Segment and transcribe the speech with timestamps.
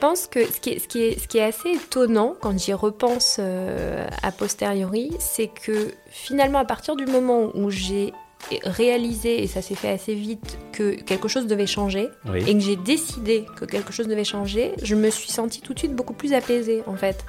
[0.00, 2.72] pense que ce qui est, ce qui est, ce qui est assez étonnant quand j'y
[2.72, 8.12] repense a posteriori, c'est que finalement, à partir du moment où j'ai
[8.64, 12.76] réalisé, et ça s'est fait assez vite, que quelque chose devait changer, et que j'ai
[12.76, 16.32] décidé que quelque chose devait changer, je me suis sentie tout de suite beaucoup plus
[16.32, 17.24] apaisée, en fait.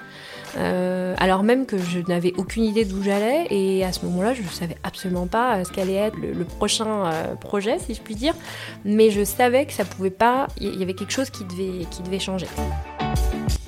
[0.58, 4.42] Euh, alors même que je n'avais aucune idée d'où j'allais, et à ce moment-là, je
[4.42, 8.16] ne savais absolument pas euh, ce qu'allait être le, prochain euh, projet, si je puis
[8.16, 8.34] dire,
[8.84, 12.01] mais je savais que ça pouvait pas, il y avait quelque chose qui devait, qui
[12.01, 12.48] devait changer.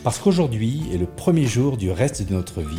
[0.03, 2.77] Parce qu'aujourd'hui est le premier jour du reste de notre vie,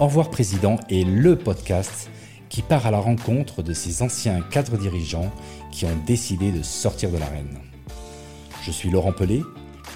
[0.00, 2.10] Au revoir Président est le podcast
[2.48, 5.30] qui part à la rencontre de ces anciens cadres dirigeants
[5.70, 7.58] qui ont décidé de sortir de l'arène.
[8.62, 9.42] Je suis Laurent Pelé,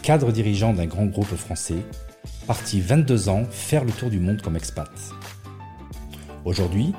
[0.02, 1.82] cadre dirigeant d'un grand groupe français,
[2.44, 4.90] parti 22 ans faire le tour du monde comme expat.
[6.44, 6.92] Aujourd'hui,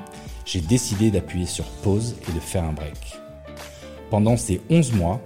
[0.44, 3.18] j'ai décidé d'appuyer sur pause et de faire un break.
[4.10, 5.20] Pendant ces 11 mois,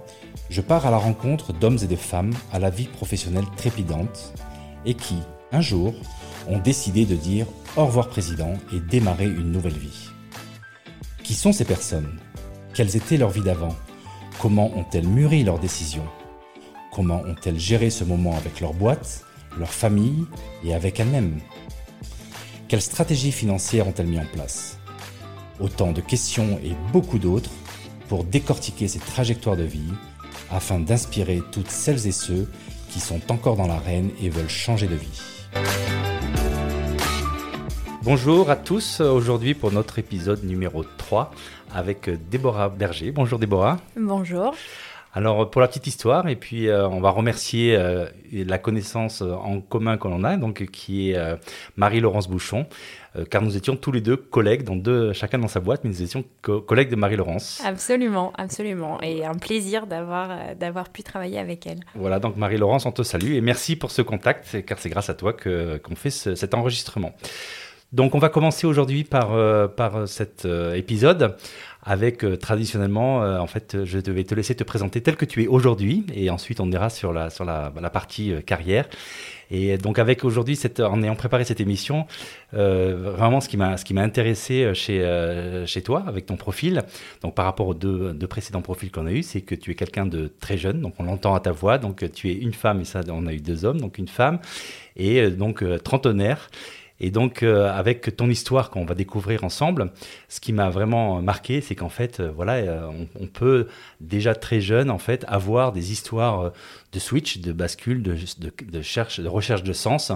[0.49, 4.33] je pars à la rencontre d'hommes et de femmes à la vie professionnelle trépidante
[4.85, 5.17] et qui,
[5.51, 5.93] un jour,
[6.47, 10.09] ont décidé de dire au revoir président et démarrer une nouvelle vie.
[11.23, 12.19] Qui sont ces personnes?
[12.73, 13.75] Quelles étaient leurs vies d'avant?
[14.39, 16.07] Comment ont-elles mûri leurs décisions?
[16.91, 19.23] Comment ont-elles géré ce moment avec leur boîte,
[19.57, 20.25] leur famille
[20.63, 21.39] et avec elles-mêmes
[22.67, 24.77] Quelles stratégies financières ont-elles mis en place?
[25.59, 27.51] Autant de questions et beaucoup d'autres
[28.07, 29.93] pour décortiquer ces trajectoires de vie
[30.51, 32.49] afin d'inspirer toutes celles et ceux
[32.89, 35.21] qui sont encore dans l'arène et veulent changer de vie.
[38.03, 41.31] Bonjour à tous, aujourd'hui pour notre épisode numéro 3
[41.73, 43.11] avec Déborah Berger.
[43.11, 43.77] Bonjour Déborah.
[43.95, 44.55] Bonjour.
[45.13, 49.59] Alors pour la petite histoire, et puis euh, on va remercier euh, la connaissance en
[49.59, 51.35] commun que l'on a, donc qui est euh,
[51.75, 52.65] Marie-Laurence Bouchon,
[53.29, 56.01] car nous étions tous les deux collègues, dans deux, chacun dans sa boîte, mais nous
[56.01, 57.61] étions collègues de Marie-Laurence.
[57.65, 61.81] Absolument, absolument, et un plaisir d'avoir d'avoir pu travailler avec elle.
[61.95, 65.13] Voilà, donc Marie-Laurence, on te salue et merci pour ce contact, car c'est grâce à
[65.13, 67.13] toi que qu'on fait cet enregistrement.
[67.91, 71.35] Donc on va commencer aujourd'hui par, euh, par cet euh, épisode
[71.83, 75.47] avec euh, traditionnellement, en fait, je vais te laisser te présenter tel que tu es
[75.47, 78.87] aujourd'hui et ensuite on ira sur la, sur la, partie carrière.
[79.53, 82.05] Et donc avec aujourd'hui, en ayant préparé cette émission,
[82.53, 86.83] vraiment ce qui m'a intéressé chez chez toi avec ton profil,
[87.21, 89.75] donc par rapport aux deux, deux précédents profils qu'on a eu, c'est que tu es
[89.75, 92.79] quelqu'un de très jeune, donc on l'entend à ta voix, donc tu es une femme
[92.79, 94.39] et ça on a eu deux hommes, donc une femme
[94.95, 96.49] et donc trentenaire
[97.03, 99.91] et donc, euh, avec ton histoire qu'on va découvrir ensemble,
[100.29, 102.87] ce qui m'a vraiment marqué, c'est qu'en fait, euh, voilà, euh,
[103.19, 103.67] on, peut
[103.99, 106.53] déjà très jeune, en fait, avoir des histoires
[106.91, 110.11] de switch, de bascule, de, de, de, cherche, de recherche de sens.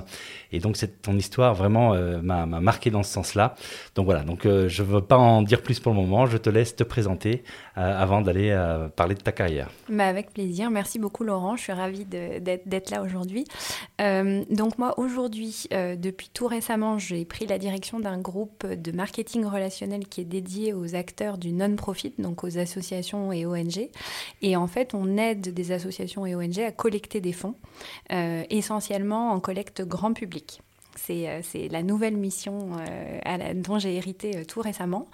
[0.52, 3.56] Et donc, cette, ton histoire vraiment m'a marqué dans ce sens-là.
[3.96, 6.26] Donc voilà, donc je ne veux pas en dire plus pour le moment.
[6.26, 7.44] Je te laisse te présenter
[7.76, 8.56] avant d'aller
[8.96, 9.70] parler de ta carrière.
[9.90, 10.70] Bah avec plaisir.
[10.72, 11.56] Merci beaucoup, Laurent.
[11.56, 13.46] Je suis ravie d'être là aujourd'hui.
[14.00, 20.08] donc moi, aujourd'hui, depuis tout récemment, j'ai pris la direction d'un groupe de marketing relationnel
[20.08, 23.90] qui est dédié aux acteurs du non-profit, donc aux associations et ONG.
[24.42, 27.56] Et en fait, on aide des associations et ONG à collecter des fonds,
[28.12, 30.62] euh, essentiellement en collecte grand public.
[30.98, 35.10] C'est, euh, la nouvelle mission euh, dont j'ai hérité tout récemment.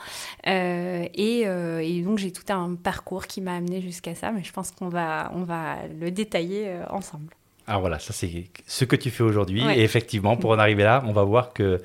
[0.45, 4.71] Et, et, donc j'ai tout un parcours qui m'a amené jusqu'à ça, mais je pense
[4.71, 7.33] qu'on va, on va le détailler ensemble.
[7.67, 9.63] Alors voilà, ça c'est ce que tu fais aujourd'hui.
[9.75, 11.79] Et effectivement, pour en arriver là, on va voir qu'il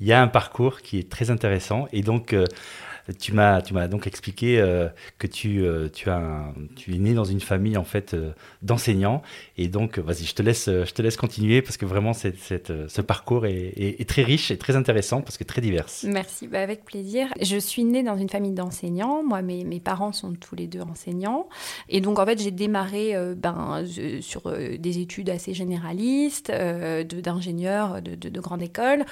[0.00, 1.86] y a un parcours qui est très intéressant.
[1.92, 2.34] Et donc,
[3.12, 8.32] tu m'as, donc expliqué euh, que tu, euh, tu, es né dans une famille euh,
[8.62, 9.22] d'enseignants
[9.56, 14.50] et donc vas-y, je te laisse, continuer parce que vraiment ce parcours est, très riche
[14.50, 15.86] et très intéressant parce que très divers.
[16.04, 17.28] Merci, bah avec plaisir.
[17.40, 19.22] Je suis née dans une famille d'enseignants.
[19.22, 21.48] Moi, mes, mes, parents sont tous les deux enseignants
[21.88, 23.84] et donc en fait j'ai démarré ben,
[24.20, 29.04] sur des études assez généralistes, d'ingénieur de, de, de, grande école.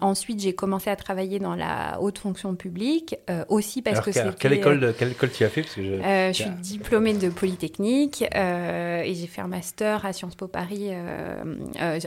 [0.00, 4.36] ensuite, j'ai commencé à travailler dans la haute fonction publique euh, aussi parce que c'est.
[4.38, 5.62] Quelle école, quelle école tu as fait?
[5.62, 5.92] Parce que je...
[5.92, 10.48] Euh, je suis diplômée de Polytechnique euh, et j'ai fait un master à Sciences Po
[10.48, 10.90] Paris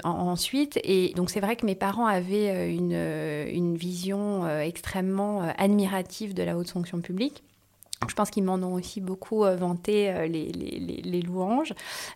[0.04, 0.80] ensuite.
[0.84, 6.58] Et donc c'est vrai que mes parents avaient une, une vision extrêmement admirative de la
[6.58, 7.44] haute fonction publique.
[8.08, 11.74] Je pense qu'ils m'en ont aussi beaucoup euh, vanté euh, les, louanges.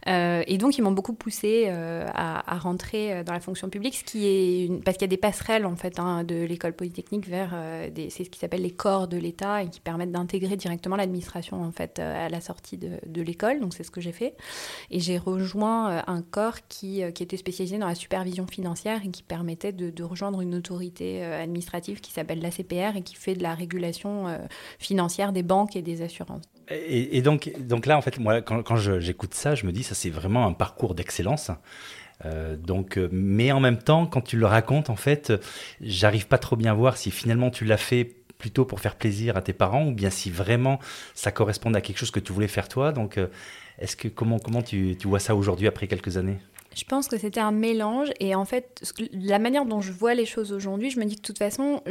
[0.07, 5.01] Euh, et donc, ils m'ont beaucoup poussé à, rentrer dans la fonction publique, parce qu'il
[5.01, 7.55] y a des passerelles en fait hein, de l'école polytechnique vers
[7.91, 8.09] des...
[8.09, 11.71] c'est ce qui s'appelle les corps de l'État et qui permettent d'intégrer directement l'administration en
[11.71, 13.61] fait à la sortie de, l'école.
[13.61, 14.35] Donc, c'est ce que j'ai fait.
[14.91, 19.23] Et j'ai rejoint un corps qui, qui, était spécialisé dans la supervision financière et qui
[19.23, 23.55] permettait de, de rejoindre une autorité administrative qui s'appelle l'ACPR et qui fait de la
[23.55, 24.25] régulation
[24.77, 26.43] financière des banques et des assurances.
[26.69, 30.09] Et, donc, donc là, en fait, moi, quand, j'écoute ça, je me dis, ça c'est
[30.09, 31.51] vraiment un parcours d'excellence.
[32.25, 35.33] Euh, donc, euh, mais en même temps, quand tu le racontes, en fait,
[35.81, 39.37] j'arrive pas trop bien à voir si finalement tu l'as fait plutôt pour faire plaisir
[39.37, 40.79] à tes parents ou bien si vraiment
[41.13, 42.91] ça correspond à quelque chose que tu voulais faire toi.
[42.91, 43.27] Donc, euh,
[43.79, 46.39] est-ce que comment comment tu vois ça aujourd'hui après quelques années?
[46.75, 50.25] Je pense que c'était un mélange et en fait, la manière dont je vois les
[50.25, 51.81] choses aujourd'hui, je me dis que de toute façon,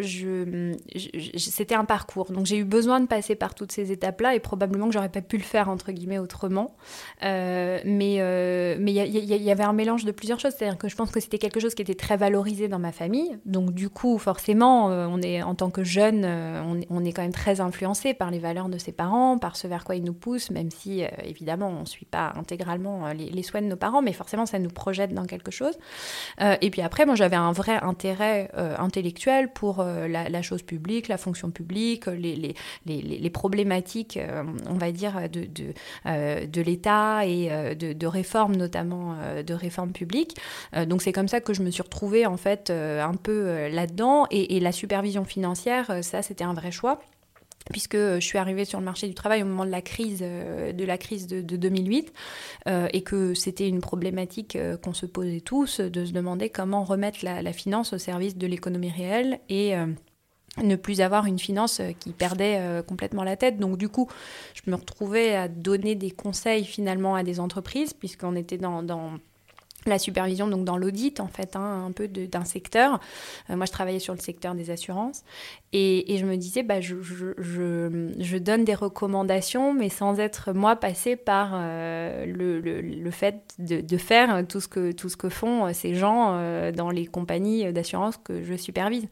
[1.37, 2.31] c'était un parcours.
[2.31, 5.21] Donc j'ai eu besoin de passer par toutes ces étapes-là et probablement que j'aurais pas
[5.21, 6.77] pu le faire entre guillemets autrement.
[7.25, 10.55] Euh, mais euh, mais il y, avait un mélange de plusieurs choses.
[10.57, 13.39] C'est-à-dire que je pense que c'était quelque chose qui était très valorisé dans ma famille.
[13.47, 17.33] Donc du coup, forcément, euh, on est en tant que jeune, on, est quand même
[17.33, 20.51] très influencé par les valeurs de ses parents, par ce vers quoi ils nous poussent,
[20.51, 24.47] même si évidemment on suit pas intégralement les, les souhaits de nos parents, mais forcément
[24.47, 25.79] ça projette dans quelque chose.
[26.41, 30.63] Euh, et puis après, moi, j'avais un vrai intérêt euh, intellectuel pour euh, la, chose
[30.63, 32.55] publique, la fonction publique, les, les,
[32.87, 34.19] les, problématiques,
[34.69, 35.47] on va dire, de,
[36.47, 40.37] de, l'État et de, réformes, notamment de réformes publiques.
[40.87, 44.27] donc c'est comme ça que je me suis retrouvée, en fait, un peu là-dedans.
[44.31, 47.01] Et la supervision financière, ça, c'était un vrai choix
[47.71, 50.73] puisque je suis arrivée sur le marché du travail au moment de la crise, euh,
[50.73, 52.13] de, la crise de, 2008,
[52.67, 56.85] euh, et que c'était une problématique euh, qu'on se posait tous, de se demander comment
[56.85, 59.75] remettre la, finance au service de l'économie réelle et
[60.63, 63.59] ne plus avoir une finance qui perdait complètement la tête.
[63.59, 64.09] Donc du coup,
[64.55, 68.83] je me retrouvais à donner des conseils finalement à des entreprises, puisqu'on était dans
[69.87, 73.01] la supervision donc dans l'audit en fait hein, un peu d'un secteur.
[73.51, 75.23] Euh, moi je travaillais sur le secteur des assurances.
[75.73, 80.77] Et, je me disais bah je, je, je, donne des recommandations mais sans être moi
[80.77, 85.17] passée par euh, le, le, le, fait de, de, faire tout ce que tout ce
[85.17, 86.33] que font euh, ces gens
[86.73, 89.07] dans les compagnies d'assurance que je supervise.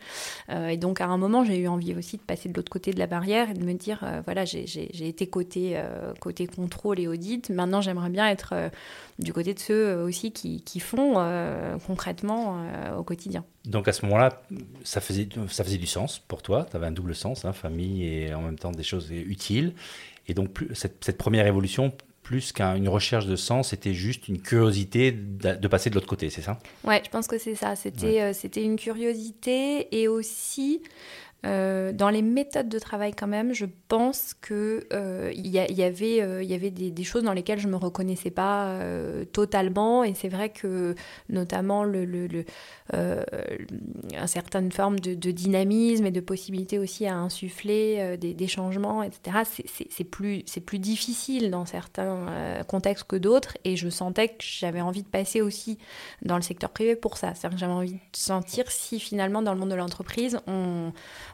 [0.49, 2.99] Et donc à un moment j'ai eu envie aussi de passer de l'autre côté de
[2.99, 5.81] la barrière et de me dire voilà j'ai été côté
[6.21, 7.51] côté contrôle et audit.
[7.51, 8.55] Maintenant j'aimerais bien être
[9.19, 13.45] du côté de ceux aussi qui qui font euh, concrètement euh, au quotidien.
[13.65, 14.43] Donc à ce moment-là,
[14.85, 18.05] ça faisait, ça faisait du sens pour toi, tu avais un double sens, hein, famille
[18.05, 19.75] et en même temps des choses utiles.
[20.29, 21.93] Et donc plus, cette, cette, première évolution,
[22.27, 26.43] plus qu'une recherche de sens, c'était juste une curiosité de, passer de l'autre côté, c'est
[26.43, 26.59] ça?
[26.83, 27.77] Ouais, je pense que c'est ça.
[27.77, 30.83] C'était euh, c'était une curiosité et aussi
[31.45, 36.71] euh, dans les méthodes de travail, quand même, je pense qu'il euh, y, avait, euh,
[36.71, 38.79] des, choses dans lesquelles je ne me reconnaissais pas
[39.33, 40.03] totalement.
[40.03, 40.95] Et c'est vrai que,
[41.29, 42.45] notamment, le, le,
[42.93, 49.39] une certaine forme de, dynamisme et de possibilité aussi à insuffler des, changements, etc.,
[49.91, 53.57] c'est plus difficile dans certains contextes que d'autres.
[53.65, 55.79] Et je sentais que j'avais envie de passer aussi
[56.23, 57.35] dans le secteur privé pour ça.
[57.35, 60.93] C'est-à-dire que j'avais envie de sentir si finalement, dans le monde de l'entreprise, on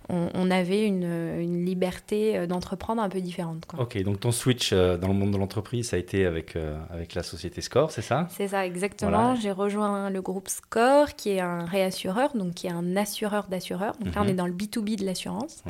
[0.08, 3.66] on, avait une, liberté euh, d'entreprendre un peu différente.
[3.78, 6.78] Ok, donc ton switch euh, dans le monde de l'entreprise, ça a été avec, euh,
[6.90, 8.26] avec la société Score, c'est ça?
[8.30, 9.34] C'est ça, exactement.
[9.34, 13.96] J'ai rejoint le groupe Score, qui est un réassureur, donc qui est un assureur d'assureurs.
[14.00, 14.30] Donc là, on mhm.
[14.30, 15.62] est dans le B2B de l'assurance,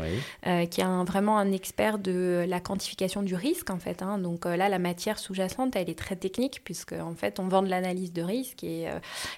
[0.70, 4.02] qui est vraiment un expert de la quantification du risque, en fait.
[4.02, 4.18] Hein.
[4.18, 7.68] Donc là, la matière sous-jacente, elle est très technique, puisque en fait, on vend de
[7.68, 8.88] l'analyse de risque et,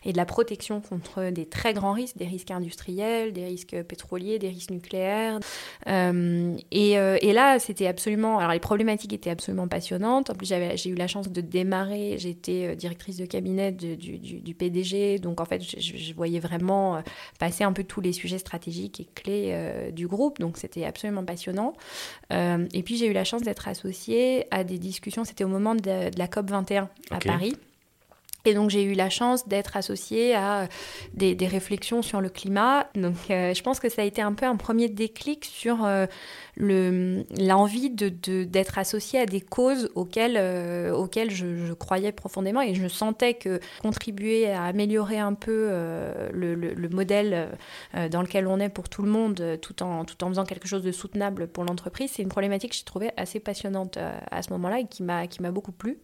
[0.04, 4.38] et de la protection contre des très grands risques, des risques industriels, des risques pétroliers,
[4.38, 5.40] des risques nucléaire.
[5.86, 8.38] Euh, et, euh, et, là, c'était absolument.
[8.38, 10.30] Alors, les problématiques étaient absolument passionnantes.
[10.30, 12.16] En plus, j'ai eu la chance de démarrer.
[12.18, 15.18] J'étais euh, directrice de cabinet du, du, PDG.
[15.18, 17.02] Donc, en fait, je, voyais vraiment
[17.38, 20.38] passer un peu tous les sujets stratégiques et clés du groupe.
[20.38, 21.74] Donc, c'était absolument passionnant.
[22.30, 25.24] et puis, j'ai eu la chance d'être associée à des discussions.
[25.24, 27.54] C'était au moment de, la COP 21 à Paris.
[28.44, 30.68] Et donc j'ai eu la chance d'être associée à
[31.14, 32.88] des, réflexions sur le climat.
[32.94, 35.86] Donc je pense que ça a été un peu un premier déclic sur
[36.56, 38.08] l'envie de,
[38.44, 43.60] d'être associée à des causes auxquelles, euh, auxquelles je, croyais profondément et je sentais que
[43.82, 47.48] contribuer à améliorer un peu euh, le, le, modèle
[47.94, 50.68] euh, dans lequel on est pour tout le monde tout en, tout en faisant quelque
[50.68, 53.98] chose de soutenable pour l'entreprise, c'est une problématique que j'ai trouvée assez passionnante
[54.30, 55.98] à ce moment-là et qui m'a beaucoup plu.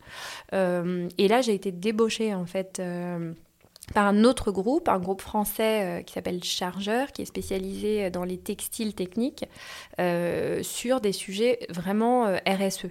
[0.53, 2.81] et là, j'ai été débauchée en fait
[3.95, 8.25] par un autre groupe, un groupe français euh, qui s'appelle Chargeur, qui est spécialisé dans
[8.25, 9.45] les textiles techniques,
[9.99, 12.87] euh, sur des sujets vraiment euh, RSE.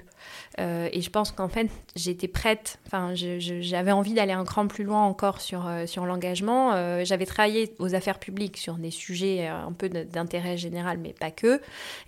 [0.58, 5.04] et je pense qu'en fait, j'étais prête, enfin, j'avais envie d'aller un cran plus loin
[5.04, 7.04] encore sur, sur l'engagement.
[7.06, 11.62] j'avais travaillé aux affaires publiques sur des sujets un peu d'intérêt général, mais pas que.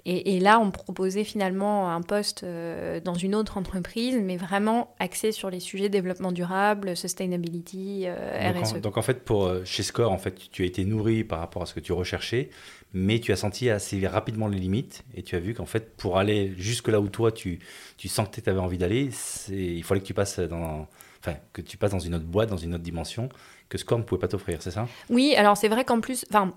[0.06, 4.94] Et, et, là, on me proposait finalement un poste dans une autre entreprise, mais vraiment
[5.00, 8.81] axé sur les sujets développement durable, sustainability, RSE.
[8.82, 11.66] Donc en fait, pour, chez Score, en fait, tu as été nourri par rapport à
[11.66, 12.50] ce que tu recherchais,
[12.94, 16.18] mais tu as senti assez rapidement les limites et tu as vu qu'en fait, pour
[16.18, 17.60] aller jusque là où toi, tu,
[17.98, 19.10] tu sentais que tu avais envie d'aller,
[19.50, 20.88] il fallait que tu passes dans,
[21.20, 23.30] enfin, que tu passes dans une autre boîte, dans une autre dimension
[23.72, 24.86] que Score ne pouvait pas t'offrir, c'est ça?
[25.10, 26.54] Oui, alors c'est vrai qu'en plus, enfin,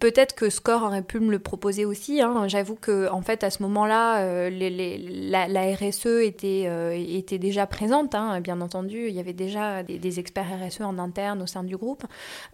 [0.00, 2.20] peut-être que Score aurait pu me le proposer aussi.
[2.20, 2.46] Hein.
[2.46, 8.14] J'avoue que en fait, à ce moment-là, euh, la, RSE était, euh, était déjà présente,
[8.14, 9.08] hein, bien entendu.
[9.08, 12.04] Il y avait déjà des, experts RSE en interne au sein du groupe.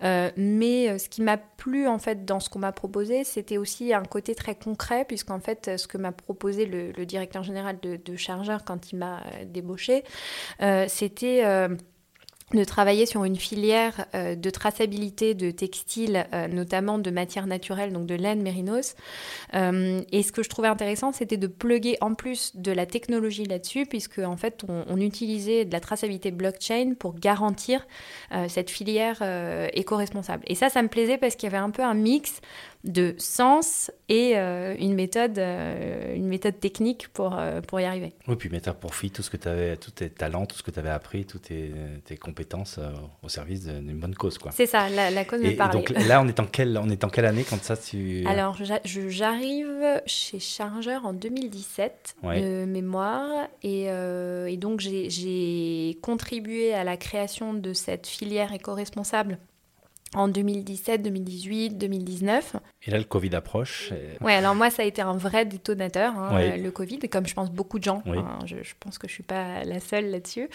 [0.05, 3.93] Euh, mais ce qui m'a plu en fait dans ce qu'on m'a proposé, c'était aussi
[3.93, 8.17] un côté très concret, puisqu'en fait, ce que m'a proposé le, directeur général de, de
[8.17, 10.05] Chargeur quand il m'a débauché,
[10.87, 11.43] c'était
[12.55, 17.93] de travailler sur une filière euh, de traçabilité de textiles, euh, notamment de matières naturelles,
[17.93, 18.95] donc de laine mérinos.
[19.55, 23.45] Euh, et ce que je trouvais intéressant, c'était de plugger en plus de la technologie
[23.45, 27.87] là-dessus, puisque en fait, on, utilisait de la traçabilité blockchain pour garantir
[28.49, 29.23] cette filière
[29.75, 30.45] éco-responsable.
[30.47, 32.41] Et ça, ça me plaisait parce qu'il y avait un peu un mix
[32.85, 38.13] de sens et euh, une, méthode, euh, une méthode technique pour, euh, pour y arriver.
[38.29, 40.63] Oui, puis mettre à profit tout ce que tu avais, tous tes talents, tout ce
[40.63, 41.73] que tu avais appris, toutes tes,
[42.05, 42.79] tes compétences
[43.23, 44.37] au service d'une bonne cause.
[44.37, 44.53] quoi.
[44.53, 45.73] C'est ça, la, cause me parlait.
[45.73, 48.25] Donc là, on est, en quelle, on est en quelle année quand ça tu...
[48.27, 56.99] Alors, j'arrive chez Chargeur en 2017 de mémoire et, et donc j'ai contribué à la
[56.99, 59.39] création de cette filière éco-responsable
[60.15, 62.57] en 2017, 2018, 2019.
[62.87, 63.93] Et là, le Covid approche.
[64.21, 67.51] Oui, alors moi, ça a été un vrai détonateur, hein, le Covid, comme je pense
[67.51, 68.03] beaucoup de gens.
[68.07, 70.49] Hein, je, pense que je ne suis pas la seule là-dessus.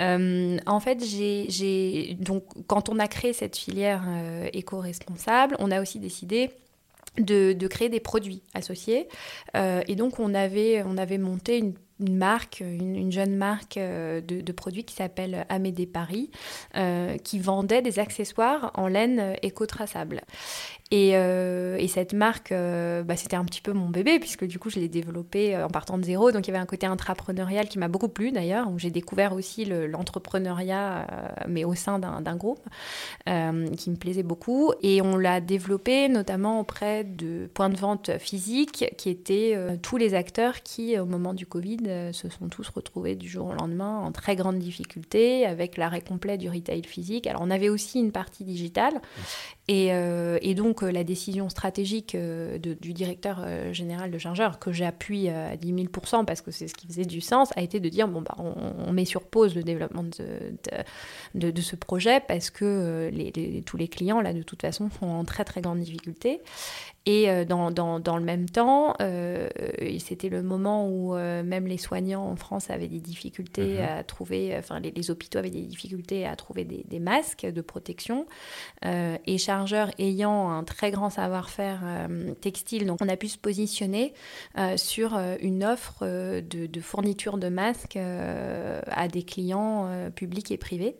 [0.00, 5.80] Euh, en fait, j'ai, donc, quand on a créé cette filière euh, éco-responsable, on a
[5.80, 6.50] aussi décidé
[7.18, 9.08] de, créer des produits associés.
[9.56, 14.20] Euh, et donc, on avait, on avait monté une une marque, une, jeune marque euh,
[14.20, 16.30] de, produits qui s'appelle Amédée Paris,
[16.76, 20.22] euh, qui vendait des accessoires en laine éco-traçable.
[20.94, 24.78] Euh, et, cette marque, bah, c'était un petit peu mon bébé, puisque du coup, je
[24.78, 26.30] l'ai développé euh, en partant de zéro.
[26.30, 29.64] Donc, il y avait un côté intrapreneurial qui m'a beaucoup plu, d'ailleurs, j'ai découvert aussi
[29.64, 31.06] l'entrepreneuriat,
[31.48, 32.64] mais au sein d'un groupe,
[33.26, 34.72] qui me plaisait beaucoup.
[34.82, 40.14] Et on l'a développé notamment auprès de points de vente physiques, qui étaient tous les
[40.14, 41.78] acteurs qui, au moment du Covid,
[42.12, 46.38] se sont tous retrouvés du jour au lendemain en très grande difficulté, avec l'arrêt complet
[46.38, 47.26] du retail physique.
[47.26, 49.00] Alors, on avait aussi une partie digitale.
[49.68, 49.90] Et,
[50.42, 55.28] et donc, euh, la décision stratégique euh, du directeur euh, général de Chargeur, que j'appuie
[55.28, 58.08] à 10 000% parce que c'est ce qui faisait du sens, a été de dire
[58.08, 63.62] bon, bah, on, met sur pause le développement de, de, ce projet parce que les,
[63.66, 66.40] tous les clients, là, de toute façon, sont en très très grande difficulté.
[67.08, 69.48] Et euh, dans, dans, dans, le même temps, euh,
[70.00, 73.98] c'était le moment où euh, même les soignants en France avaient des difficultés mhm.
[73.98, 78.26] à trouver, enfin les, hôpitaux avaient des difficultés à trouver des, des masques de protection.
[78.82, 81.80] et chargeurs ayant un très grand savoir-faire
[82.40, 84.12] textile, donc on a pu se positionner
[84.76, 90.96] sur une offre de, de, fourniture de masques à des clients publics et privés.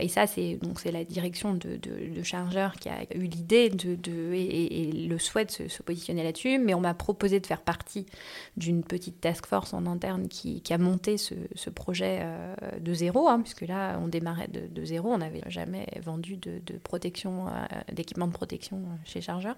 [0.00, 4.32] Et ça, c'est donc c'est la direction de, de, Chargeur qui a eu l'idée de,
[4.32, 6.58] et, le souhait de se, positionner là-dessus.
[6.58, 8.06] Mais on m'a proposé de faire partie
[8.56, 11.34] d'une petite task force en interne qui, a monté ce,
[11.70, 15.10] projet euh, de zéro, hein, puisque là, on démarrait de, zéro.
[15.10, 17.50] On n'avait jamais vendu de, protection, euh,
[17.92, 19.56] d'équipement de protection chez Chargeur.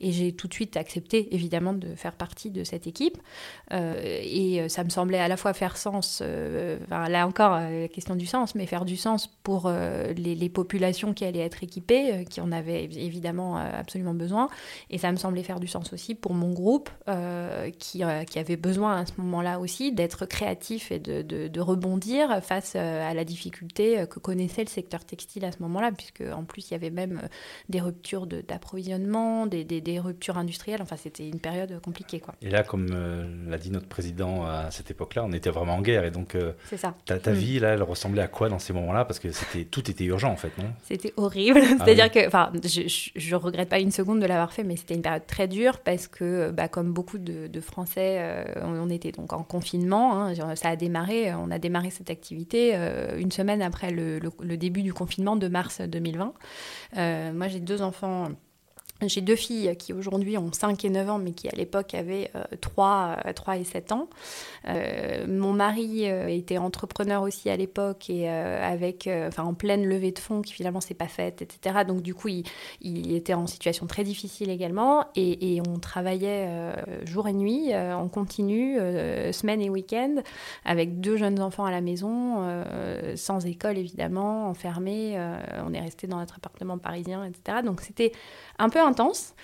[0.00, 3.18] Et j'ai tout de suite accepté, évidemment, de faire partie de cette équipe.
[3.70, 6.22] et ça me semblait à la fois faire sens,
[6.90, 7.60] là encore,
[7.92, 12.12] question du sens, mais faire du sens pour euh, les, populations qui allaient être équipées,
[12.12, 14.48] euh, qui en avaient évidemment euh, absolument besoin.
[14.90, 16.90] Et ça me semblait faire du sens aussi pour mon groupe,
[17.78, 22.76] qui, qui, avait besoin à ce moment-là aussi d'être créatif et de, de, rebondir face
[22.76, 26.72] à la difficulté que connaissait le secteur textile à ce moment-là, puisque en plus il
[26.72, 27.28] y avait même
[27.68, 30.82] des ruptures d'approvisionnement, des, des, des, ruptures industrielles.
[30.82, 32.20] Enfin, c'était une période compliquée.
[32.20, 32.34] Quoi.
[32.42, 32.88] Et là, comme
[33.48, 36.04] l'a dit notre président à cette époque-là, on était vraiment en guerre.
[36.04, 36.36] Et donc,
[37.06, 37.34] ta, ta mm.
[37.34, 39.04] vie, là, elle ressemblait à quoi dans ces moments-là?
[39.04, 40.70] Parce que c'était tout était urgent en fait, non?
[40.82, 41.60] C'était horrible.
[41.72, 42.82] Ah C'est-à-dire que, enfin, je,
[43.16, 46.08] je, regrette pas une seconde de l'avoir fait, mais c'était une période très dure parce
[46.08, 50.20] que, bah, comme beaucoup de, Français, euh, on, était donc en confinement.
[50.20, 54.20] Hein, ça a démarré, on a démarré cette activité euh, une semaine après le,
[54.56, 56.34] début du confinement de mars 2020.
[56.96, 58.28] Euh, moi, j'ai deux enfants
[59.08, 62.30] j'ai deux filles qui aujourd'hui ont 5 et 9 ans, mais qui à l'époque avaient
[62.60, 64.08] 3, euh, 3 et 7 ans.
[64.68, 70.12] Euh, mon mari euh, était entrepreneur aussi à l'époque et avec, enfin, en pleine levée
[70.12, 71.84] de fonds qui finalement s'est pas faite, etc.
[71.86, 76.48] Donc du coup, il, était en situation très difficile également et, on travaillait
[77.04, 78.76] jour et nuit en continu,
[79.32, 80.16] semaine et week-end,
[80.64, 82.42] avec deux jeunes enfants à la maison,
[83.16, 85.18] sans école évidemment, enfermés.
[85.64, 87.58] on est resté dans notre appartement parisien, etc.
[87.64, 88.12] Donc c'était
[88.58, 89.34] un peu intense.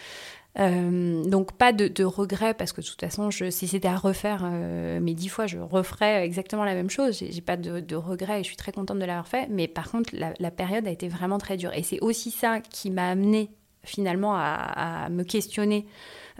[0.58, 4.42] Euh, donc pas de, de regret parce que de toute façon, si c'était à refaire
[4.44, 7.22] euh, mes dix fois, je referais exactement la même chose.
[7.30, 9.46] J'ai pas de, de, regret et je suis très contente de l'avoir fait.
[9.50, 12.90] Mais par contre, la, période a été vraiment très dure et c'est aussi ça qui
[12.90, 13.50] m'a amené
[13.84, 15.86] finalement à, me questionner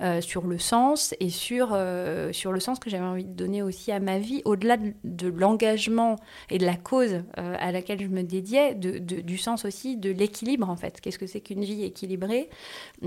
[0.00, 3.62] euh, sur le sens et sur, euh, sur le sens que j'avais envie de donner
[3.62, 6.14] aussi à ma vie, au-delà de, l'engagement
[6.50, 10.10] et de la cause euh, à laquelle je me dédiais, de, du sens aussi de
[10.10, 11.00] l'équilibre en fait.
[11.00, 12.48] Qu'est-ce que c'est qu'une vie équilibrée?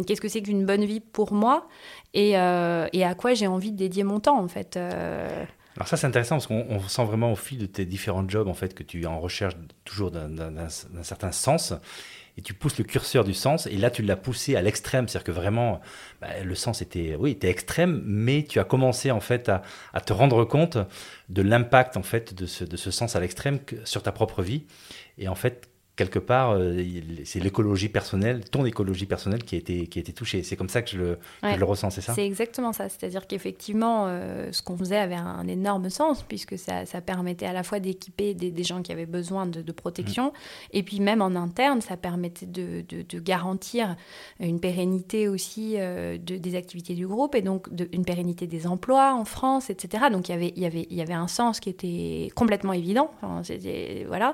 [0.05, 1.67] Qu'est-ce que c'est qu'une bonne vie pour moi?
[2.13, 4.77] Et, et, à quoi j'ai envie de dédier mon temps en fait
[5.77, 8.53] alors ça c'est intéressant parce qu'on sent vraiment au fil de tes différents jobs en
[8.53, 9.55] fait que tu es en recherche
[9.85, 11.73] toujours d'un certain sens
[12.41, 15.31] tu pousses le curseur du sens, et là tu l'as poussé à l'extrême, c'est-à-dire que
[15.31, 15.81] vraiment
[16.21, 19.61] bah, le sens était, oui, était extrême, mais tu as commencé en fait à,
[19.93, 20.77] à te rendre compte
[21.29, 24.65] de l'impact en fait de ce, de ce sens à l'extrême sur ta propre vie,
[25.17, 25.70] et en fait
[26.01, 26.81] quelque part, euh,
[27.25, 30.41] c'est l'écologie personnelle, ton écologie personnelle qui a été, qui a été touchée.
[30.41, 32.15] C'est comme ça que je le, je le ressens, c'est ça?
[32.15, 32.89] C'est exactement ça.
[32.89, 37.53] C'est-à-dire qu'effectivement, euh, ce qu'on faisait avait un, énorme sens, puisque ça, ça permettait à
[37.53, 40.31] la fois d'équiper des, des, gens qui avaient besoin de, de protection, mm.
[40.73, 43.95] et puis même en interne, ça permettait de, de, de garantir
[44.39, 49.25] une pérennité aussi euh, des activités du groupe, et donc une pérennité des emplois en
[49.25, 50.05] France, etc.
[50.11, 52.73] Donc il y avait, il y avait, il y avait un sens qui était complètement
[52.73, 53.11] évident.
[53.21, 53.43] Enfin,
[54.07, 54.33] voilà.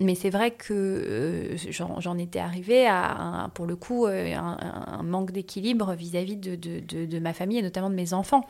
[0.00, 1.56] mais c'est vrai que euh,
[1.98, 7.58] j'en étais arrivée à, pour le coup, euh, un, manque d'équilibre vis-à-vis de, ma famille
[7.58, 8.46] et notamment de mes enfants,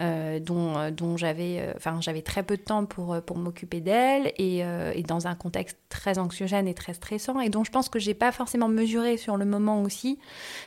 [0.00, 4.64] euh, dont, dont j'avais enfin, très peu de temps pour, pour m'occuper d'elles et,
[5.06, 8.32] dans un contexte très anxiogène et très stressant et dont je pense que j'ai pas
[8.32, 10.18] forcément mesuré sur le moment aussi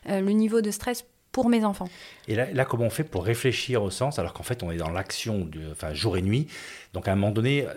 [0.07, 1.89] le niveau de stress pour mes enfants.
[2.27, 4.89] Et là, comment on fait pour réfléchir au sens, alors qu'en fait, on est dans
[4.89, 6.47] l'action, enfin, jour et nuit?
[6.93, 7.67] Donc, à un moment donné,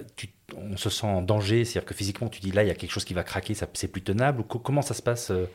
[0.57, 2.90] on se sent en danger, c'est-à-dire que physiquement, tu dis là, il y a quelque
[2.90, 4.45] chose qui va craquer, ça, c'est plus tenable.
[4.45, 5.47] Comment ça se passe euh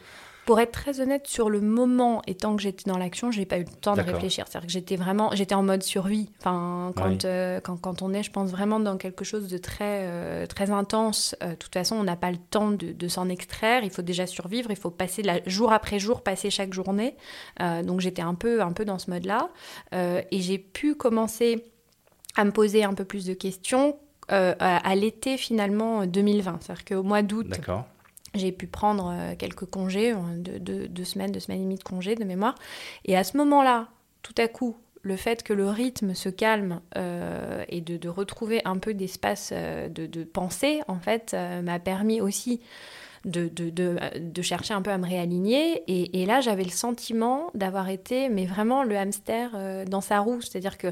[0.46, 3.58] pour être très honnête, sur le moment, et tant que j'étais dans l'action, j'ai pas
[3.60, 4.46] eu le temps de réfléchir.
[4.48, 6.30] C'est-à-dire que j'étais vraiment, j'étais en mode survie.
[6.40, 10.02] Enfin, quand, euh, quand, quand, on est, je pense vraiment dans quelque chose de très,
[10.02, 11.34] euh, très intense.
[11.42, 13.86] Euh, de toute façon, on n'a pas le temps de, de s'en extraire.
[13.86, 14.70] Il faut déjà survivre.
[14.70, 17.16] Il faut passer la, jour après jour, passer chaque journée.
[17.60, 19.50] donc j'étais un peu, un peu dans ce mode-là,
[19.94, 21.64] et j'ai pu commencer
[22.36, 23.98] à me poser un peu plus de questions
[24.30, 26.60] à, à l'été finalement 2020.
[26.62, 27.48] C'est-à-dire qu'au mois d'août,
[28.34, 32.16] j'ai pu prendre euh, quelques congés, deux, deux, semaines, deux semaines et demie de congés
[32.16, 32.56] de mémoire.
[33.06, 33.90] Et à ce moment-là,
[34.24, 38.62] tout à coup, le fait que le rythme se calme euh, et de, de, retrouver
[38.66, 42.62] un peu d'espace euh, de, de, pensée, en fait, m'a permis aussi
[43.26, 45.84] de, de, chercher un peu à me réaligner.
[45.88, 50.42] Et, et là, j'avais le sentiment d'avoir été, mais vraiment, le hamster dans sa roue.
[50.42, 50.88] C'est-à-dire que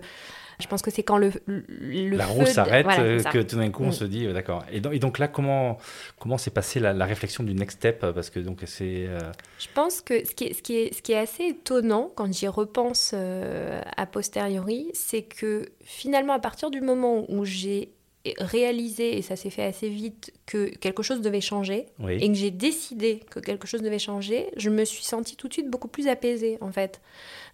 [0.62, 3.90] je pense que c'est quand le, la roue s'arrête euh, que tout d'un coup on
[3.90, 3.94] mm.
[3.94, 4.64] se dit euh, d'accord.
[4.72, 5.78] Et, donc là comment
[6.20, 9.08] comment s'est passée la, réflexion du next step parce que donc c'est.
[9.08, 9.20] Euh,
[9.60, 12.32] je pense que ce qui est ce qui est ce qui est assez étonnant quand
[12.32, 17.92] j'y repense a posteriori, c'est que finalement à partir du moment où j'ai
[18.38, 22.52] réalisé, et ça s'est fait assez vite, que quelque chose devait changer, et que j'ai
[22.52, 26.08] décidé que quelque chose devait changer, je me suis sentie tout de suite beaucoup plus
[26.08, 27.02] apaisée, en fait.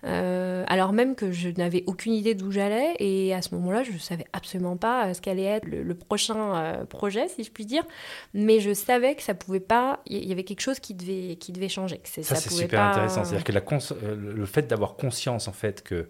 [0.03, 3.91] Euh, alors même que je n'avais aucune idée d'où j'allais, et à ce moment-là, je
[3.91, 7.85] ne savais absolument pas ce qu'allait être le, prochain euh, projet, si je puis dire,
[8.33, 11.53] mais je savais que ça pouvait pas, il y avait quelque chose qui devait, qui
[11.53, 11.99] devait changer.
[11.99, 13.61] Que ça, c'est super intéressant, c'est-à-dire que la
[14.03, 16.07] euh, le fait d'avoir conscience, en fait, que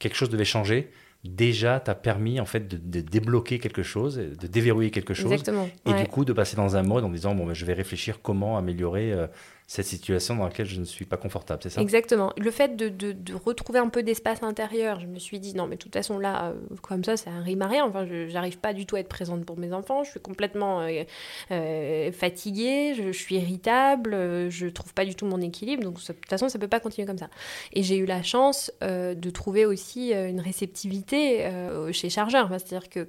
[0.00, 0.90] quelque chose devait changer,
[1.24, 5.42] déjà t'a permis en fait de, débloquer quelque chose, de déverrouiller quelque chose,
[5.86, 8.20] et du coup de passer dans un mode en disant bon ben, je vais réfléchir
[8.22, 9.26] comment améliorer euh,
[9.72, 11.80] cette situation dans laquelle je ne suis pas confortable, c'est ça?
[11.80, 12.34] Exactement.
[12.36, 15.80] Le fait de, retrouver un peu d'espace intérieur, je me suis dit, non, mais de
[15.80, 17.86] toute façon, là, euh, comme ça, ça rime à rien.
[17.86, 20.04] Enfin, je n'arrive pas du tout à être présente pour mes enfants.
[20.04, 21.04] Je suis complètement euh,
[21.52, 24.14] euh, fatiguée, je, suis irritable,
[24.50, 25.84] je trouve pas du tout mon équilibre.
[25.84, 27.30] Donc, de toute façon, ça peut pas continuer comme ça.
[27.72, 31.48] Et j'ai eu la chance de trouver aussi une réceptivité
[31.92, 32.50] chez Chargeur.
[32.50, 33.06] C'est-à-dire que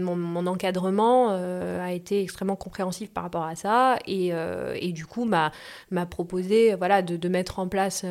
[0.00, 3.98] mon, mon, encadrement a été extrêmement compréhensif par rapport à ça.
[4.06, 4.32] Et,
[4.76, 5.52] et du coup, bah,
[5.90, 8.04] m'a proposé voilà, de, mettre en place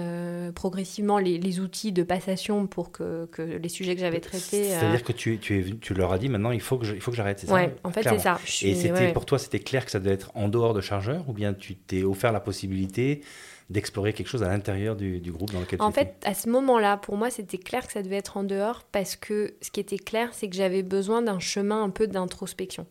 [0.55, 4.63] progressivement les, outils de passation pour que, les sujets que j'avais traités.
[4.63, 7.47] C'est-à-dire que tu, tu, es, tu leur as dit maintenant il faut que j'arrête, c'est
[7.47, 8.39] ça Oui, en fait c'est ça.
[8.61, 11.33] Et c'était pour toi c'était clair que ça devait être en dehors de chargeur ou
[11.33, 13.21] bien tu t'es offert la possibilité
[13.71, 16.97] d'explorer quelque chose à l'intérieur du, groupe dans lequel tu En fait, à ce moment-là,
[16.97, 19.97] pour moi, c'était clair que ça devait être en dehors parce que ce qui était
[19.97, 22.85] clair, c'est que j'avais besoin d'un chemin un peu d'introspection.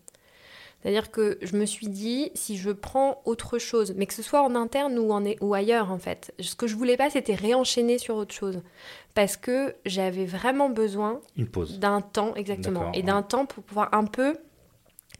[0.82, 4.42] C'est-à-dire que je me suis dit, si je prends autre chose, mais que ce soit
[4.42, 7.98] en interne ou, en, ou ailleurs en fait, ce que je voulais pas, c'était réenchaîner
[7.98, 8.62] sur autre chose.
[9.14, 11.20] Parce que j'avais vraiment besoin
[11.78, 14.36] d'un temps, exactement, et d'un temps pour pouvoir un peu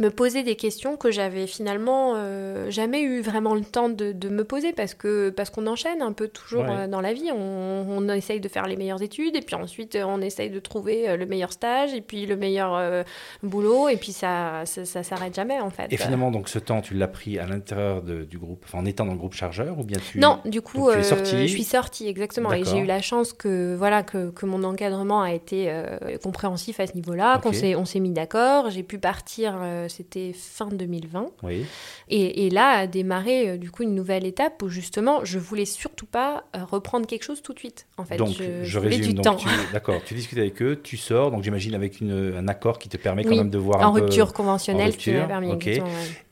[0.00, 4.28] me poser des questions que j'avais finalement euh, jamais eu vraiment le temps de, de,
[4.30, 7.30] me poser parce que parce qu'on enchaîne un peu toujours euh, dans la vie.
[7.32, 10.58] On, on, essaye de faire les meilleures études et puis ensuite euh, on essaye de
[10.58, 13.04] trouver le meilleur stage et puis le meilleur
[13.42, 15.92] boulot et puis ça ça, ça s'arrête jamais en fait.
[15.92, 19.04] Et finalement donc ce temps tu l'as pris à l'intérieur du groupe, enfin en étant
[19.04, 21.46] dans le groupe chargeur ou bien tu Non, du coup tu es sorti...
[21.46, 22.52] je suis sortie exactement.
[22.52, 25.72] Et j'ai eu la chance que voilà que, que mon encadrement a été
[26.22, 29.54] compréhensif à ce niveau-là, qu'on s'est on s'est mis d'accord, j'ai pu partir
[29.90, 31.26] c'était fin 2020.
[31.42, 31.64] Oui.
[32.09, 35.64] Et, et, là a démarré euh, du coup une nouvelle étape où justement je voulais
[35.64, 37.87] surtout pas euh, reprendre quelque chose tout de suite.
[37.96, 39.14] En fait, donc je, je résume.
[39.14, 39.40] Du donc,
[39.72, 42.96] D'accord, tu discutes avec eux, tu sors, donc j'imagine avec une, un accord qui te
[42.96, 45.53] permet quand même de voir en rupture conventionnelle, qui m'a permis.
[45.53, 45.68] Ok.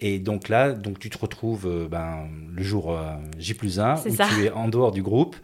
[0.01, 2.97] Et donc là, donc tu te retrouves euh, ben, le jour
[3.39, 5.37] J plus 1 où tu es en dehors du groupe.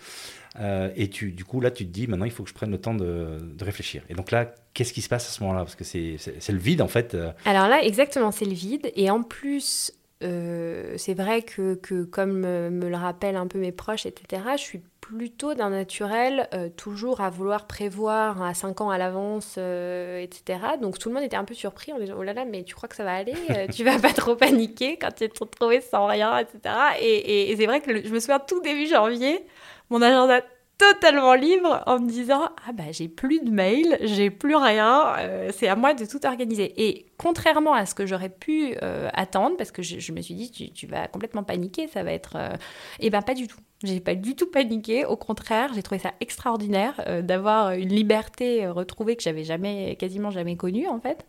[0.61, 2.71] Euh, et tu, du coup, là, tu te dis, maintenant, il faut que je prenne
[2.71, 4.03] le temps de, réfléchir.
[4.09, 5.61] Et donc là, qu'est-ce qui se passe à ce moment-là?
[5.61, 7.15] Parce que c'est le vide, en fait.
[7.15, 7.33] Euh.
[7.45, 8.91] Alors là, exactement, c'est le vide.
[8.95, 14.07] Et en plus, euh, c'est vrai que, comme me le rappellent un peu mes proches,
[14.07, 19.59] etc., je suis plutôt d'un naturel, toujours à vouloir prévoir à 5 ans à l'avance,
[19.59, 20.61] etc.
[20.81, 22.75] Donc tout le monde était un peu surpris en disant Oh là là, mais tu
[22.75, 23.35] crois que ça va aller?
[23.75, 26.75] Tu vas pas trop paniquer quand tu es retrouvé sans rien, etc.
[27.03, 29.45] Et, et c'est vrai que je me souviens tout début janvier,
[29.91, 30.43] mon agenda
[30.79, 35.51] totalement libre en me disant ah bah j'ai plus de mails, j'ai plus rien, euh,
[35.53, 36.73] c'est à moi de tout organiser.
[36.77, 40.73] Et contrairement à ce que j'aurais pu euh, attendre, parce que je, me suis dit
[40.73, 42.57] tu, vas complètement paniquer, ça va être, euh,
[43.01, 43.59] eh ben pas du tout.
[43.83, 49.15] J'ai pas du tout paniqué, au contraire, j'ai trouvé ça extraordinaire d'avoir une liberté retrouvée
[49.15, 51.27] que j'avais jamais, quasiment jamais connue en fait.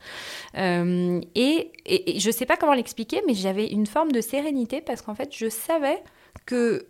[0.55, 5.01] Et, et, et je sais pas comment l'expliquer, mais j'avais une forme de sérénité parce
[5.01, 6.01] qu'en fait je savais
[6.45, 6.87] que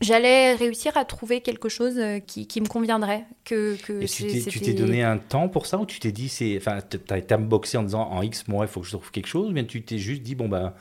[0.00, 3.24] j'allais réussir à trouver quelque chose euh, qui, qui me conviendrait.
[3.44, 6.56] Que, que Et tu t'es donné un temps pour ça ou tu t'es dit, c'est,
[6.56, 9.10] enfin, tu as été boxé en disant en X mois il faut que je trouve
[9.10, 10.74] quelque chose, ou bien tu t'es juste dit, bon ben.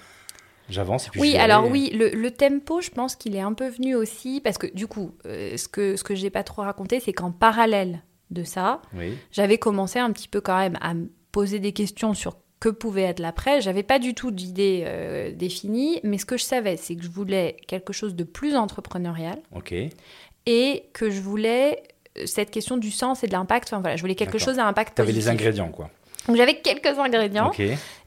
[0.70, 4.40] J'avance Oui, alors oui, le, le, tempo, je pense qu'il est un peu venu aussi
[4.42, 7.32] parce que du coup, euh, ce que ce que j'ai pas trop raconté, c'est qu'en
[7.32, 8.82] parallèle de ça,
[9.32, 13.02] j'avais commencé un petit peu quand même à me poser des questions sur que pouvait
[13.02, 13.60] être l'après.
[13.60, 17.10] J'avais pas du tout d'idée euh, définie, mais ce que je savais, c'est que je
[17.10, 19.40] voulais quelque chose de plus entrepreneurial.
[19.54, 19.74] Ok.
[20.46, 21.84] Et que je voulais
[22.18, 23.68] euh, cette question du sens et de l'impact.
[23.68, 24.96] Enfin voilà, je voulais quelque chose à impact.
[24.96, 25.90] Tu avais les ingrédients, quoi.
[26.28, 27.50] Donc j'avais quelques ingrédients.
[27.50, 27.64] Ok.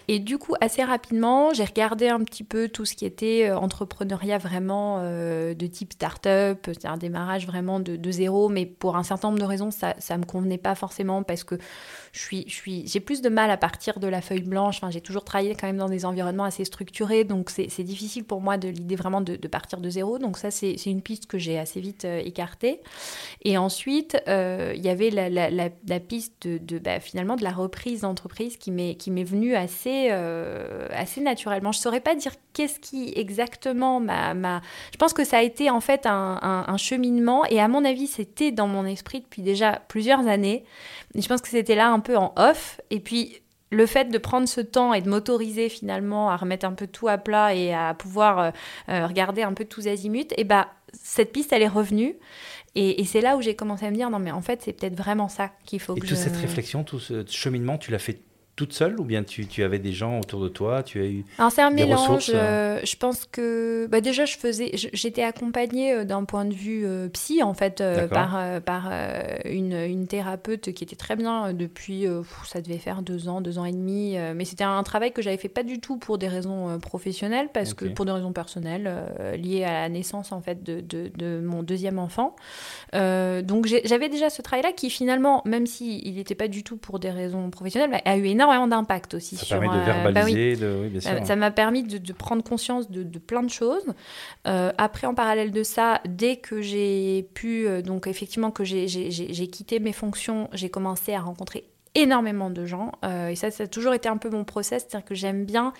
[0.06, 3.56] Et du coup, assez rapidement, j'ai regardé un petit peu tout ce qui était euh,
[3.56, 9.02] entrepreneuriat vraiment euh, de type start-up, c'est un démarrage vraiment de, zéro, mais pour un
[9.02, 11.56] certain nombre de raisons, ça ne me convenait pas forcément parce que
[12.12, 14.76] je suis, j'ai plus de mal à partir de la feuille blanche.
[14.76, 18.40] Enfin, j'ai toujours travaillé quand même dans des environnements assez structurés, donc c'est difficile pour
[18.40, 20.18] moi de l'idée vraiment de, partir de zéro.
[20.18, 22.80] Donc ça, c'est une piste que j'ai assez vite euh, écartée.
[23.42, 28.56] Et ensuite, il y avait la, piste de, de bah, finalement de la reprise d'entreprise
[28.56, 31.72] qui m'est venue assez euh, assez, naturellement.
[31.72, 34.60] Je ne saurais pas dire qu'est-ce qui exactement m'a...
[34.92, 38.50] Je pense que ça a été en fait un, cheminement et à mon avis c'était
[38.50, 40.64] dans mon esprit depuis déjà plusieurs années.
[41.14, 42.80] je pense que c'était là un peu en off.
[42.90, 43.40] Et puis
[43.74, 47.08] le fait de prendre ce temps et de m'autoriser finalement à remettre un peu tout
[47.08, 48.50] à plat et à pouvoir euh,
[48.88, 52.16] euh, regarder un peu tous azimuts, et bah cette piste elle est revenue.
[52.76, 54.96] Et, c'est là où j'ai commencé à me dire non mais en fait c'est peut-être
[54.96, 58.20] vraiment ça qu'il faut et que toute cette réflexion, tout ce cheminement, tu l'as fait
[58.56, 61.24] toute seule ou bien tu, tu, avais des gens autour de toi Tu as eu
[61.38, 62.30] Alors c'est un mélange.
[62.32, 66.54] Euh euh, je pense que bah déjà je faisais, j'étais accompagnée euh, d'un point de
[66.54, 68.90] vue psy en fait par par
[69.44, 72.06] une, une, thérapeute qui était très bien depuis
[72.44, 74.16] ça devait faire deux ans, deux ans et demi.
[74.34, 77.74] mais c'était un travail que j'avais fait pas du tout pour des raisons professionnelles parce
[77.74, 78.90] que pour des raisons personnelles
[79.36, 82.36] liées à la naissance en fait de, de, de mon deuxième enfant.
[82.92, 86.76] donc j'avais déjà ce travail là qui finalement même si il n'était pas du tout
[86.76, 89.36] pour des raisons professionnelles bah, a eu énormément énormément d'impact aussi.
[89.36, 91.26] Ça permet de euh, bah verbaliser, de, oui, bien sûr.
[91.26, 93.84] Ça m'a permis de, prendre conscience de, plein de choses.
[94.46, 99.48] Euh, après, en parallèle de ça, dès que j'ai pu, euh, donc effectivement que j'ai
[99.48, 102.92] quitté mes fonctions, j'ai commencé à rencontrer énormément de gens.
[103.04, 105.72] Euh, et ça, ça a toujours été un peu mon process, c'est-à-dire que j'aime bien,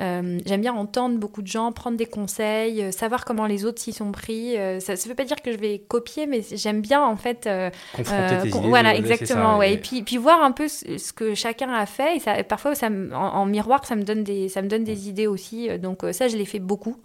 [0.00, 3.80] euh, j'aime bien entendre beaucoup de gens, prendre des conseils, euh, savoir comment les autres
[3.80, 4.54] s'y sont pris.
[4.80, 7.48] ça ne veut pas dire que je vais copier, mais j'aime bien en fait.
[7.94, 9.58] Confronter tes idées, voilà, exactement.
[9.58, 9.74] ouais.
[9.74, 9.78] et...
[9.78, 12.16] puis, puis voir un peu ce, que chacun a fait.
[12.16, 15.26] Et ça, parfois, ça en, miroir, ça me donne des, ça me donne des idées
[15.26, 15.68] aussi.
[15.78, 16.96] Donc ça, je l'ai fait beaucoup.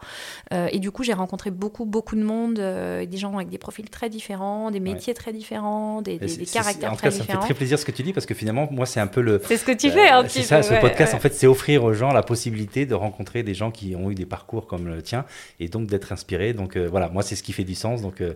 [0.52, 4.10] et du coup, j'ai rencontré beaucoup, beaucoup de monde, des gens avec des profils très
[4.10, 6.94] différents, des métiers très différents, des, des, caractères très différents.
[6.94, 8.68] En tout cas, ça me fait très plaisir ce que tu dis parce que finalement
[8.72, 9.42] moi, c'est un peu le.
[9.46, 11.94] C'est ce que tu fais, un C'est ça, ce podcast, en fait, c'est offrir aux
[11.94, 15.26] gens la possibilité de rencontrer des gens qui ont eu des parcours comme le tien
[15.60, 16.54] et donc d'être inspirés.
[16.54, 18.02] Donc euh, voilà, moi, c'est ce qui fait du sens.
[18.02, 18.34] Donc euh,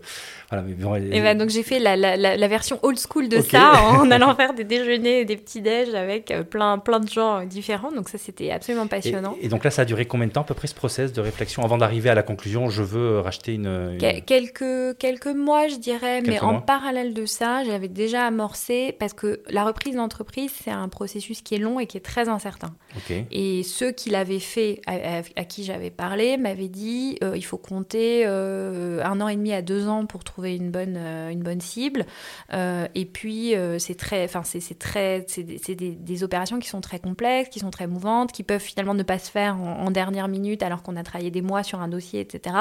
[0.50, 0.64] voilà.
[1.00, 4.36] et ben, donc j'ai fait la, la, la, version old school de ça en allant
[4.36, 7.92] faire des déjeuners et des petits déj avec euh, plein, plein de gens différents.
[7.92, 9.36] Donc ça, c'était absolument passionnant.
[9.42, 11.22] Et, donc là, ça a duré combien de temps à peu près ce process de
[11.22, 11.64] réflexion?
[11.64, 13.98] Avant d'arriver à la conclusion je veux racheter une.
[14.26, 19.42] Quelques, quelques mois, je dirais, mais en parallèle de ça, j'avais déjà amorcé parce que
[19.50, 22.74] la reprise entreprise, c'est un processus qui est long et qui est très incertain.
[23.32, 28.24] Et ceux qui l'avaient fait, à, qui j'avais parlé, m'avaient dit euh, il faut compter
[28.26, 31.62] euh, un an et demi à deux ans pour trouver une bonne, euh, une bonne
[31.62, 32.06] cible.
[32.52, 37.60] et puis, c'est très, enfin, c'est très, c'est des, opérations qui sont très complexes, qui
[37.60, 40.96] sont très mouvantes, qui peuvent finalement ne pas se faire en, dernière minute alors qu'on
[40.96, 42.56] a travaillé des mois sur un dossier, etc.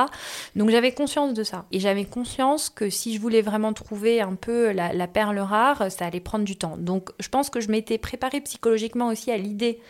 [0.57, 1.67] Donc, j'avais conscience de ça.
[1.73, 6.07] Et j'avais conscience que si je voulais vraiment trouver un peu la perle rare, ça
[6.07, 6.77] allait prendre du temps.
[6.77, 9.81] Donc, je pense que je m'étais préparée psychologiquement aussi à l'idée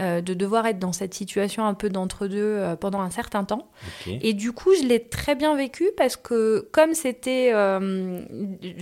[0.00, 3.68] euh, de devoir être dans cette situation un peu d'entre-deux euh, pendant un certain temps.
[4.06, 8.20] Et du coup, je l'ai très bien vécu parce que comme c'était euh,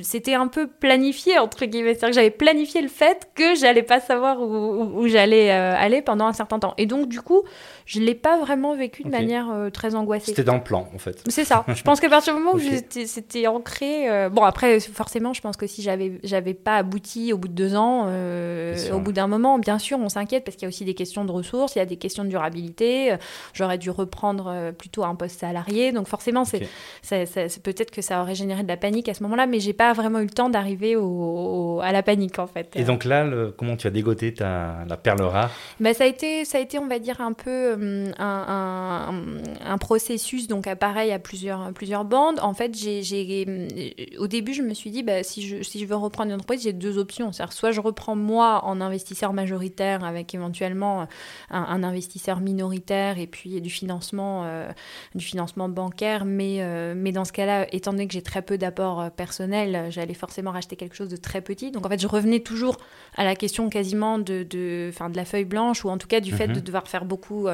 [0.01, 4.01] c'était un peu planifié, entre guillemets, c'est-à-dire que j'avais planifié le fait que j'allais pas
[4.01, 6.73] savoir où, j'allais aller pendant un certain temps.
[6.79, 7.43] Et donc, du coup,
[7.85, 10.27] je l'ai pas vraiment vécu de manière très angoissée.
[10.27, 11.23] C'était dans le plan, en fait.
[11.29, 11.67] C'est ça.
[11.69, 12.61] je pense qu'à partir du moment où
[13.05, 14.29] c'était ancré...
[14.31, 17.75] bon, après, forcément, je pense que si j'avais j'avais pas abouti au bout de deux
[17.75, 20.95] ans, au bout d'un moment, bien sûr, on s'inquiète parce qu'il y a aussi des
[20.95, 23.13] questions de ressources, il y a des questions de durabilité.
[23.13, 23.17] Euh,
[23.53, 25.93] j'aurais dû reprendre euh, plutôt un poste salarié.
[25.93, 26.69] Donc forcément, c'est,
[27.63, 30.21] peut-être que ça aurait généré de la panique à ce moment-là, mais j'ai pas vraiment
[30.21, 32.71] eu le temps d'arriver au, à la panique en fait.
[32.77, 35.51] Et donc là, comment tu as dégoté ta, la perle rare?
[35.81, 39.15] Bah, ça, a été, ça a été, on va dire, un peu hum, un,
[39.65, 42.39] un, processus, donc pareil à plusieurs, plusieurs bandes.
[42.41, 43.47] En fait, j'ai,
[44.19, 46.63] au début, je me suis dit, bah, si, je, si je veux reprendre une entreprise,
[46.63, 47.33] j'ai deux options.
[47.33, 53.61] C'est-à-dire, soit je reprends moi en investisseur majoritaire avec éventuellement un, investisseur minoritaire et puis
[53.61, 54.69] du financement, euh,
[55.15, 56.25] du financement bancaire.
[56.25, 59.91] Mais, euh, mais dans ce cas-là, étant donné que j'ai très peu d'apports euh, personnels,
[59.91, 61.71] j'allais forcément racheter quelque chose de très petit.
[61.71, 62.77] Donc en fait, je revenais toujours
[63.17, 66.33] à la question quasiment de, de, de la feuille blanche ou en tout cas du
[66.33, 66.61] fait de mhm.
[66.61, 67.49] devoir faire beaucoup,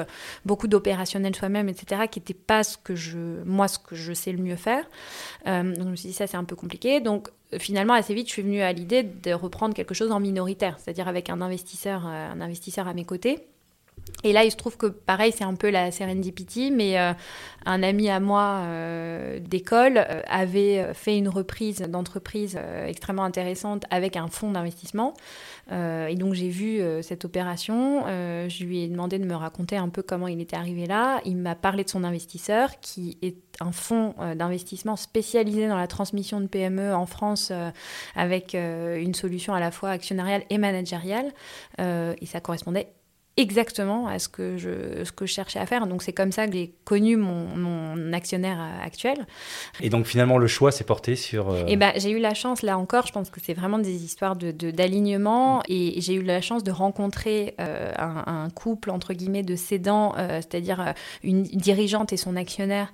[0.44, 4.33] beaucoup d'opérationnels soi-même, etc., qui n'était pas ce que je, moi, ce que je sais
[4.33, 4.85] le mieux faire.
[5.46, 7.01] donc je me suis dit, ça, c'est un peu compliqué.
[7.01, 10.79] Donc finalement, assez vite, je suis venue à l'idée de reprendre quelque chose en minoritaire,
[10.79, 13.47] c'est-à-dire avec un investisseur, un investisseur à mes côtés.
[14.25, 17.13] Et là, il se trouve que pareil, c'est un peu la serendipity, mais euh,
[17.67, 24.17] un ami à moi euh, d'école euh, avait fait une reprise d'entreprise extrêmement intéressante avec
[24.17, 25.15] un fonds d'investissement.
[25.71, 28.05] et donc j'ai vu cette opération.
[28.07, 31.21] je lui ai demandé de me raconter un peu comment il était arrivé là.
[31.25, 36.40] Il m'a parlé de son investisseur, qui est un fonds d'investissement spécialisé dans la transmission
[36.40, 37.53] de PME en France,
[38.14, 41.33] avec une solution à la fois actionnariale et managériale.
[41.79, 42.88] et ça correspondait
[43.38, 45.87] exactement à ce que je, ce que je cherchais à faire.
[45.87, 49.27] Donc c'est comme ça que j'ai connu mon, mon, actionnaire actuel.
[49.81, 51.51] Et donc finalement le choix s'est porté sur...
[51.51, 51.64] Euh...
[51.66, 54.05] Et eh ben, j'ai eu la chance, là encore, je pense que c'est vraiment des
[54.05, 59.12] histoires d'alignement de, d'alignement et j'ai eu la chance de rencontrer euh, un, couple, entre
[59.12, 62.92] guillemets, de cédants, euh, c'est-à-dire euh, une dirigeante et son actionnaire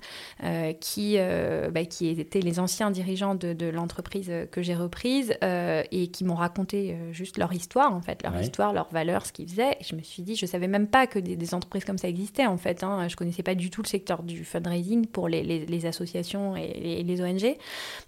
[0.79, 6.23] qui, bah, qui étaient les anciens dirigeants de, de l'entreprise que j'ai reprise et qui
[6.23, 9.77] m'ont raconté juste leur histoire, en fait, leur histoire, leurs valeurs, ce qu'ils faisaient.
[9.79, 12.45] Et je me suis dit, je savais même pas que des, entreprises comme ça existaient
[12.45, 12.83] en fait.
[12.83, 13.07] Hein.
[13.07, 17.57] Je connaissais pas du tout le secteur du fundraising pour les, associations et les, ONG.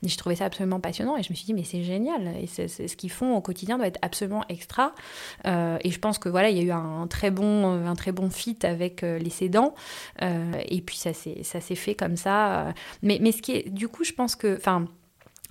[0.02, 2.36] Mais je trouvais ça absolument passionnant et je me suis dit mais c'est génial.
[2.42, 4.94] Et ce qu'ils font au quotidien doit être absolument extra.
[5.46, 8.12] Euh, et je pense que voilà, il y a eu un très bon, un très
[8.12, 9.74] bon fit avec euh, les cédants.
[10.22, 12.74] Euh, et puis ça s'est fait comme ça.
[13.02, 14.86] Mais, mais ce qui est, du coup, je pense que, enfin.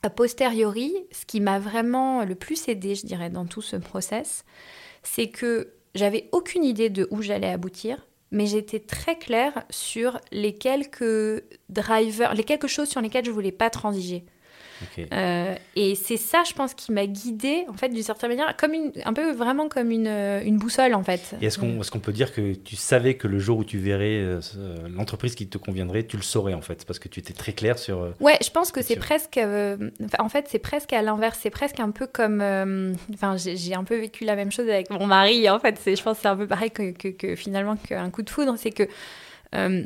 [0.03, 4.45] A posteriori, ce qui m'a vraiment le plus aidé, je dirais, dans tout ce process,
[5.03, 10.55] c'est que j'avais aucune idée de où j'allais aboutir, mais j'étais très claire sur les
[10.55, 14.25] quelques drivers, les quelques choses sur lesquelles je voulais pas transiger.
[15.77, 18.93] Et c'est ça, je pense, qui m'a guidée, en fait, d'une certaine manière, comme une,
[19.05, 21.35] un peu vraiment comme une, une boussole, en fait.
[21.41, 24.39] est-ce qu'on est qu'on peut dire que tu savais que le jour où tu verrais
[24.89, 27.79] l'entreprise qui te conviendrait, tu le saurais, en fait, parce que tu étais très clair
[27.79, 28.12] sur...
[28.21, 29.39] ouais, je pense que c'est presque...
[29.39, 31.39] en fait, c'est presque à l'inverse.
[31.41, 32.43] C'est presque un peu comme...
[33.12, 35.81] Enfin, j'ai un peu vécu la même chose avec mon mari, en fait.
[35.85, 38.55] Je pense que c'est un peu pareil que, que, que finalement qu'un coup de foudre.
[38.57, 38.85] C'est que
[39.55, 39.85] euh,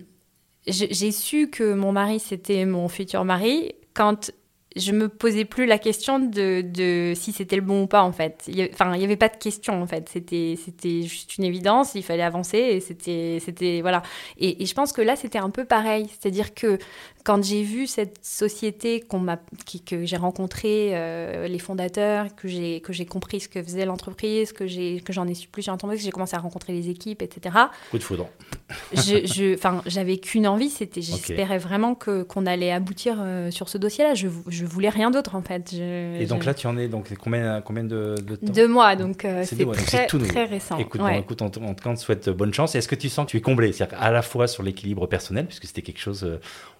[0.67, 4.31] j'ai su que mon mari, c'était mon futur mari quand
[4.77, 8.13] je me posais plus la question de, de si c'était le bon ou pas en
[8.13, 8.49] fait.
[8.73, 10.09] enfin, il n'y avait pas de question en fait.
[10.09, 11.93] C'était juste une évidence.
[11.97, 14.03] Il fallait avancer et c'était c'était voilà.
[14.39, 16.09] Et, je pense que là c'était un peu pareil.
[16.09, 16.79] C'est-à-dire que
[17.25, 19.05] quand j'ai vu cette société
[19.87, 24.53] que j'ai rencontré euh, les fondateurs, que j'ai que j'ai compris ce que faisait l'entreprise,
[24.53, 26.89] que j'ai que j'en ai su plus sur l'entreprise, que j'ai commencé à rencontrer les
[26.89, 27.57] équipes, etc.
[27.91, 28.29] Coup de foudre.
[28.95, 33.79] je, je, j'avais qu'une envie, c'était j'espérais vraiment que qu'on allait aboutir euh, sur ce
[33.79, 34.15] dossier-là.
[34.15, 35.73] Je je voulais rien d'autre en fait.
[35.73, 38.53] Et donc là, tu en es donc combien combien de, de temps?
[38.53, 40.79] Deux mois, donc euh, c'est très, tout très récent.
[40.79, 42.75] Écoute, écoute, en, tout cas, on te souhaite bonne chance.
[42.75, 45.47] Est-ce que tu sens que tu es comblé, c'est-à-dire à la fois sur l'équilibre personnel,
[45.47, 46.27] puisque c'était quelque chose,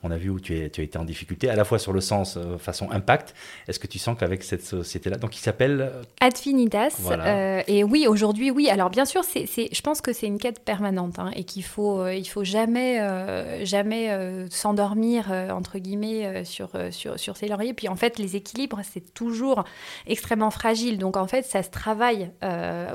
[0.03, 1.93] on a vu où tu, es, tu as été en difficulté, à la fois sur
[1.93, 3.35] le sens euh, façon impact.
[3.69, 6.97] Est-ce que tu sens qu'avec cette société-là, donc il s'appelle euh, Adfinitas.
[7.11, 8.69] Euh, et oui, aujourd'hui, oui.
[8.69, 12.07] Alors bien sûr, c'est, je pense que c'est une quête permanente hein, et qu'il faut,
[12.09, 13.01] il faut jamais,
[13.65, 17.75] jamais s'endormir entre guillemets sur, sur, sur ses lauriers.
[17.75, 19.65] Puis en fait, les équilibres, c'est toujours
[20.07, 20.99] extrêmement fragile.
[20.99, 22.31] Donc en fait, ça se travaille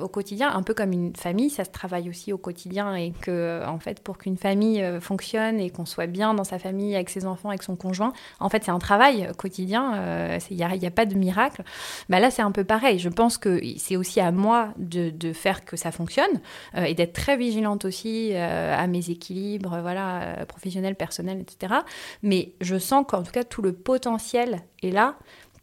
[0.02, 3.62] au quotidien, un peu comme une famille, ça se travaille aussi au quotidien et que
[3.66, 7.25] en fait, pour qu'une famille fonctionne et qu'on soit bien dans sa famille avec ses
[7.28, 8.14] enfants, avec son conjoint.
[8.40, 9.92] En fait, c'est un travail quotidien.
[9.94, 11.64] Il euh, n'y a, pas de miracle.
[12.10, 13.00] Bah, là, c'est un peu pareil.
[13.00, 16.42] Je pense que c'est aussi à moi de, faire que ça fonctionne
[16.76, 21.74] euh, et d'être très vigilante aussi euh, à mes équilibres voilà, professionnels, personnels, etc.
[22.22, 25.16] Mais je sens qu'en tout cas, tout le potentiel est là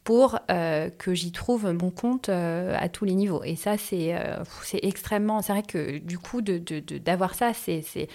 [0.05, 3.43] pour euh, que j'y trouve mon compte euh, à tous les niveaux.
[3.45, 4.43] Et ça, c'est euh,
[4.83, 5.43] extrêmement...
[5.43, 8.09] C'est vrai que du coup, d'avoir de, de, ça, c'est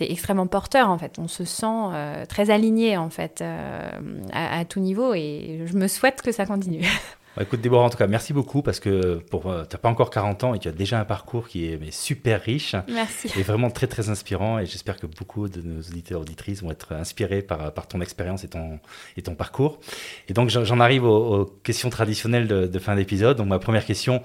[0.00, 1.18] extrêmement porteur, en fait.
[1.18, 5.14] On se sent très aligné, en fait, à, à, tout niveau.
[5.14, 6.84] Et je me souhaite que ça continue.
[7.40, 9.88] Bah, écoute Déborah, en tout cas, merci beaucoup parce que pour euh, tu n'as pas
[9.88, 12.76] encore 40 ans et tu as déjà un parcours qui est mais, super riche.
[12.86, 13.30] Merci.
[13.34, 16.70] Et vraiment très très inspirant et j'espère que beaucoup de nos auditeurs et auditrices vont
[16.70, 18.78] être inspirés par, par ton expérience et ton,
[19.16, 19.80] et ton parcours.
[20.28, 23.38] Et donc j'en arrive aux, questions traditionnelles de, fin d'épisode.
[23.38, 24.22] Donc ma première question,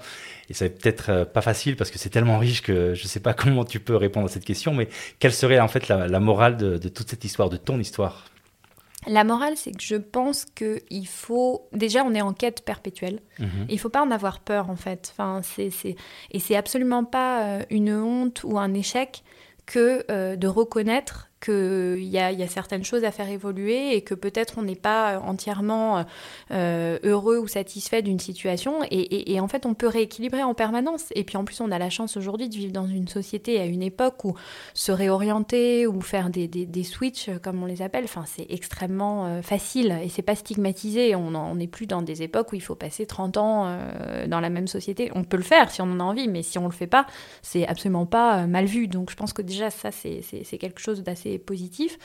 [0.50, 3.08] et ça va peut-être euh, pas facile parce que c'est tellement riche que je ne
[3.08, 4.88] sais pas comment tu peux répondre à cette question, mais
[5.20, 8.26] quelle serait en fait la, morale de, de toute cette histoire, de ton histoire?
[9.06, 11.68] La morale, c'est que je pense qu'il faut.
[11.72, 13.20] Déjà, on est en quête perpétuelle.
[13.38, 13.66] Mhm.
[13.68, 15.12] Il ne faut pas en avoir peur, en fait.
[15.12, 15.70] Enfin, c'est,
[16.30, 19.22] Et c'est absolument pas euh, une honte ou un échec
[19.64, 24.02] que euh, de reconnaître qu'il y a, y a certaines choses à faire évoluer et
[24.02, 26.04] que peut-être on n'est pas entièrement
[26.52, 28.80] euh, heureux ou satisfait d'une situation.
[28.90, 31.06] Et, en fait, on peut rééquilibrer en permanence.
[31.14, 33.66] Et puis en plus, on a la chance aujourd'hui de vivre dans une société à
[33.66, 34.34] une époque où
[34.74, 39.98] se réorienter ou faire des, switches, comme on les appelle, enfin, c'est extrêmement euh, facile
[40.02, 41.14] et c'est pas stigmatisé.
[41.14, 44.50] On n'est plus dans des époques où il faut passer 30 ans euh, dans la
[44.50, 45.10] même société.
[45.14, 47.06] On peut le faire si on en a envie, mais si on le fait pas,
[47.42, 48.88] c'est absolument pas mal vu.
[48.88, 51.98] Donc je pense que déjà, ça, c'est quelque chose d'assez positif.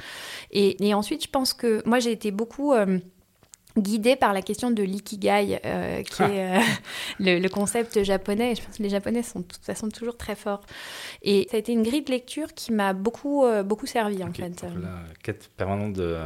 [0.52, 3.00] Et, ensuite, je pense que moi, j'ai été beaucoup euh,
[3.78, 6.62] guidée par la question de l'ikigai, euh, qui est euh,
[7.20, 8.56] le, concept japonais.
[8.56, 10.62] Je pense que les Japonais sont de toute façon toujours très forts.
[11.22, 14.62] Et ça a été une grille de lecture qui m'a beaucoup, beaucoup servi, en fait.
[14.64, 16.18] la quête permanente de,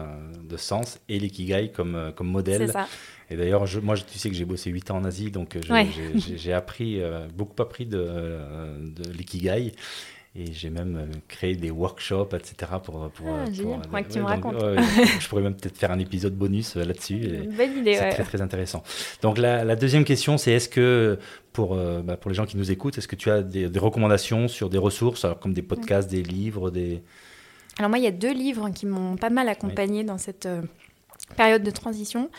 [0.44, 2.72] de sens et l'ikigai comme, comme modèle.
[2.72, 2.88] Ça.
[3.32, 5.58] Et d'ailleurs, moi, tu sais que j'ai bossé 8 ans en Asie, donc
[6.36, 7.02] j'ai appris,
[7.36, 9.74] beaucoup appris de, de l'ikigai.
[10.38, 12.74] Et j'ai même euh, créé des workshops, etc.
[12.84, 13.10] pour.
[13.12, 14.56] pour, ah, pour, pour que tu me racontes.
[15.20, 17.22] je pourrais même peut-être faire un épisode bonus euh, là-dessus.
[17.56, 18.84] Bonne idée, C'est très, très intéressant.
[19.22, 21.18] Donc, la, la deuxième question, c'est est-ce que,
[21.54, 23.80] pour, euh, bah, pour les gens qui nous écoutent, est-ce que tu as des, des
[23.80, 27.02] recommandations sur des ressources, alors, comme des podcasts, des livres, des.
[27.78, 30.50] Alors, moi, il y a deux livres qui m'ont pas mal accompagné dans cette
[31.36, 32.30] période de transition.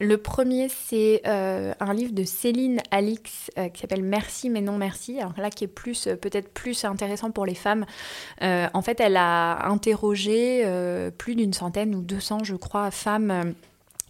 [0.00, 4.78] Le premier, c'est euh, un livre de Céline Alix euh, qui s'appelle Merci mais non
[4.78, 5.18] merci.
[5.18, 7.86] Alors là, qui est plus euh, peut-être plus intéressant pour les femmes.
[8.40, 10.64] en fait, elle a interrogé
[11.18, 13.54] plus d'une centaine ou 200, je crois, femmes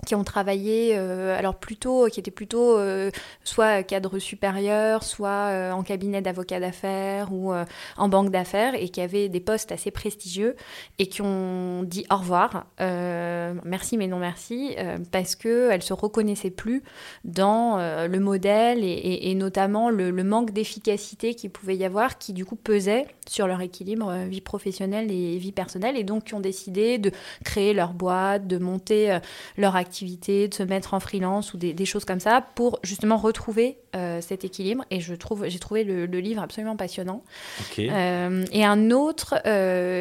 [0.06, 3.10] qui ont travaillé, euh, alors plutôt, qui étaient plutôt euh,
[3.44, 7.52] soit cadre supérieur, soit euh, en cabinet d'avocat d'affaires ou
[7.96, 10.56] en banque d'affaires et qui avaient des postes assez prestigieux
[10.98, 14.76] et qui ont dit au revoir, merci mais non merci,
[15.12, 16.82] parce qu'elles se reconnaissaient plus
[17.24, 22.32] dans le modèle et, et, notamment le, le manque d'efficacité qu'il pouvait y avoir qui
[22.32, 26.40] du coup pesait sur leur équilibre vie professionnelle et vie personnelle et donc qui ont
[26.40, 27.10] décidé de
[27.44, 29.18] créer leur boîte, de monter
[29.56, 33.16] leur activité activité, de se mettre en freelance ou des, choses comme ça pour justement
[33.16, 33.78] retrouver
[34.20, 34.84] cet équilibre.
[34.90, 37.22] Et je trouve, j'ai trouvé le, livre absolument passionnant.
[37.76, 39.34] et un autre,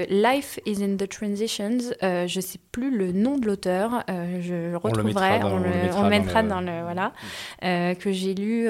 [0.10, 1.80] Life is in the Transitions.
[2.02, 4.04] je ne sais plus le nom de l'auteur.
[4.08, 5.44] je le retrouverai.
[5.44, 7.14] On le mettra, dans, le, voilà,
[7.62, 8.70] que j'ai lu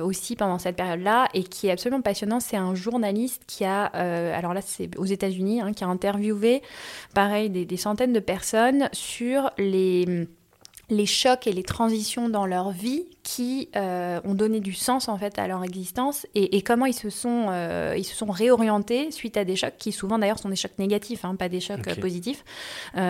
[0.00, 2.40] aussi pendant cette période-là et qui est absolument passionnant.
[2.40, 6.62] C'est un journaliste qui a, alors là c'est aux États-Unis, hein, qui a interviewé,
[7.14, 10.04] pareil, des, des centaines de personnes sur les
[10.90, 15.16] les chocs et les transitions dans leur vie qui euh, ont donné du sens en
[15.16, 19.36] fait à leur existence et, comment ils se sont euh, ils se sont réorientés suite
[19.36, 21.94] à des chocs qui souvent d'ailleurs sont des chocs négatifs hein, pas des chocs euh,
[21.94, 22.44] positifs.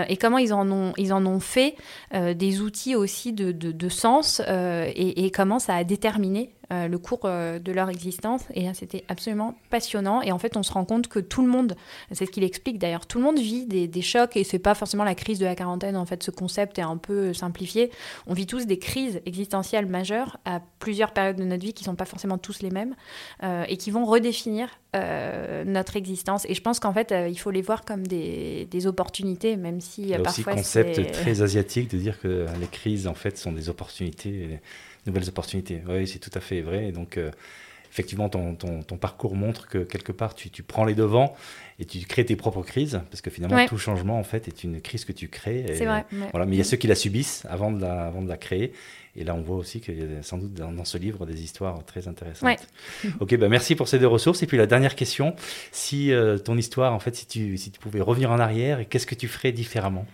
[0.08, 1.74] Et comment ils en ont ils en ont fait
[2.12, 7.72] des outils aussi de, de, sens et, et, comment ça a déterminé le cours de
[7.72, 8.42] leur existence.
[8.54, 10.22] Et c'était absolument passionnant.
[10.22, 11.74] Et en fait on se rend compte que tout le monde
[12.12, 14.74] c'est ce qu'il explique d'ailleurs tout le monde vit des, des chocs et c'est pas
[14.74, 15.96] forcément la crise de la quarantaine.
[15.96, 17.90] En fait ce concept est un peu simplifié.
[18.26, 20.09] On vit tous des crises existentielles majeures
[20.44, 22.94] à plusieurs périodes de notre vie qui ne sont pas forcément tous les mêmes
[23.42, 26.44] euh, et qui vont redéfinir euh, notre existence.
[26.48, 30.02] Et je pense qu'en fait, euh, il faut les voir comme des, opportunités, même si
[30.02, 33.36] il y a aussi un concept très asiatique de dire que les crises, en fait,
[33.36, 34.60] sont des opportunités,
[35.06, 35.82] nouvelles opportunités.
[35.88, 36.92] Oui, c'est tout à fait vrai.
[36.92, 37.18] donc,
[37.90, 41.34] effectivement, ton, ton, parcours montre que quelque part, tu, tu, prends les devants
[41.78, 44.80] et tu crées tes propres crises, parce que finalement, tout changement, en fait, est une
[44.80, 45.64] crise que tu crées.
[45.74, 46.04] C'est vrai.
[46.30, 48.36] Voilà, mais il y a ceux qui la subissent avant de la, avant de la
[48.36, 48.72] créer.
[49.16, 51.84] Et là, on voit aussi qu'il y a sans doute dans, ce livre des histoires
[51.84, 52.66] très intéressantes.
[53.20, 54.42] ok, bah merci pour ces deux ressources.
[54.42, 55.34] Et puis la dernière question,
[55.72, 59.06] si euh, ton histoire, en fait, si tu, si tu pouvais revenir en arrière, qu'est-ce
[59.06, 60.06] que tu ferais différemment?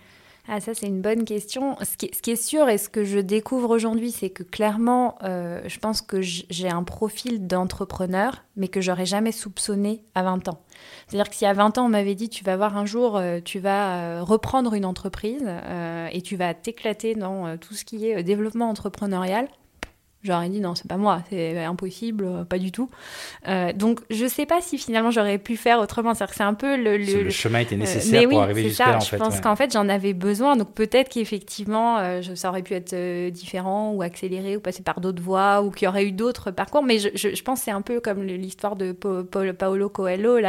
[0.49, 1.75] Ah, ça, c'est une bonne question.
[1.81, 5.77] Ce qui, est sûr et ce que je découvre aujourd'hui, c'est que clairement, euh, je
[5.77, 10.61] pense que j'ai un profil d'entrepreneur, mais que j'aurais jamais soupçonné à 20 ans.
[11.07, 13.41] C'est-à-dire que si à 20 ans, on m'avait dit, tu vas voir un jour, euh,
[13.43, 15.45] tu vas euh, reprendre une entreprise
[16.13, 19.49] et tu vas t'éclater dans tout ce qui est développement entrepreneurial,
[20.27, 22.89] J'aurais dit non, c'est pas moi, c'est impossible, euh, pas du tout.
[23.47, 26.13] Euh, donc je sais pas si finalement j'aurais pu faire autrement.
[26.13, 28.99] C'est-à-dire que c'est un peu le, le, chemin était euh, nécessaire pour arriver jusqu'à là.
[28.99, 30.57] Je pense qu'en fait j'en avais besoin.
[30.57, 35.61] Donc peut-être qu'effectivement ça aurait pu être différent ou accéléré ou passer par d'autres voies
[35.61, 36.83] ou qu'il y aurait eu d'autres parcours.
[36.83, 40.39] Mais je, je, pense que c'est un peu comme l'histoire de Paolo Coelho,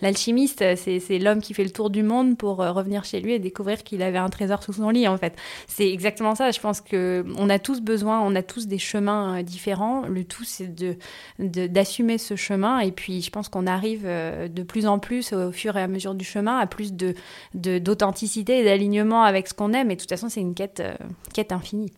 [0.00, 0.64] l'alchimiste.
[0.74, 4.02] C'est l'homme qui fait le tour du monde pour revenir chez lui et découvrir qu'il
[4.02, 5.06] avait un trésor sous son lit.
[5.06, 5.36] En fait,
[5.68, 6.50] c'est exactement ça.
[6.50, 10.06] Je pense que on a tous besoin, on a tous des chemins euh, différents.
[10.06, 10.96] Le tout, c'est de,
[11.38, 12.80] d'assumer ce chemin.
[12.80, 15.88] Et puis, je pense qu'on arrive euh, de plus en plus, au fur et à
[15.88, 17.14] mesure du chemin, à plus de,
[17.54, 19.90] d'authenticité et d'alignement avec ce qu'on aime.
[19.90, 20.94] Et de toute façon, c'est une quête, euh,
[21.34, 21.92] quête infinie.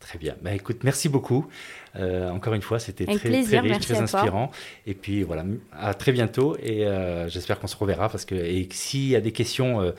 [0.00, 0.34] Très bien.
[0.42, 1.46] Bah, écoute, merci beaucoup.
[1.94, 4.50] Encore une fois, c'était très, très riche, très inspirant.
[4.86, 6.56] Et puis voilà, à très bientôt.
[6.62, 6.86] Et
[7.28, 9.92] j'espère qu'on se reverra parce que et s'il y a des questions,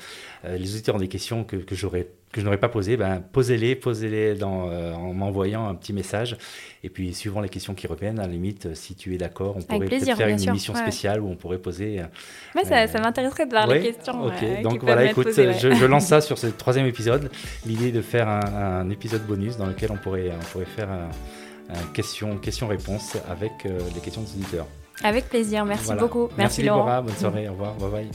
[0.43, 3.75] les auditeurs ont des questions que, que j'aurais que je n'aurais pas posé, ben, posez-les,
[3.75, 6.35] posez-les dans, euh, en m'envoyant un petit message.
[6.83, 9.55] Et puis, suivant les questions qui reviennent, à la limite, euh, si tu es d'accord,
[9.55, 12.01] on pourrait peut-être faire une émission spéciale où on pourrait poser.
[12.01, 14.25] Euh, ça, ça m'intéresserait de voir les questions.
[14.25, 17.29] Ok, donc voilà, écoute, je, lance ça sur ce troisième épisode.
[17.65, 21.09] L'idée de faire un, épisode bonus dans lequel on pourrait, on pourrait faire un,
[21.93, 24.68] question, question-réponse avec les questions des auditeurs.
[25.03, 26.30] Avec plaisir, merci beaucoup.
[26.38, 27.01] Merci, merci Laurent.
[27.01, 28.11] bonne soirée, au revoir, bye bye.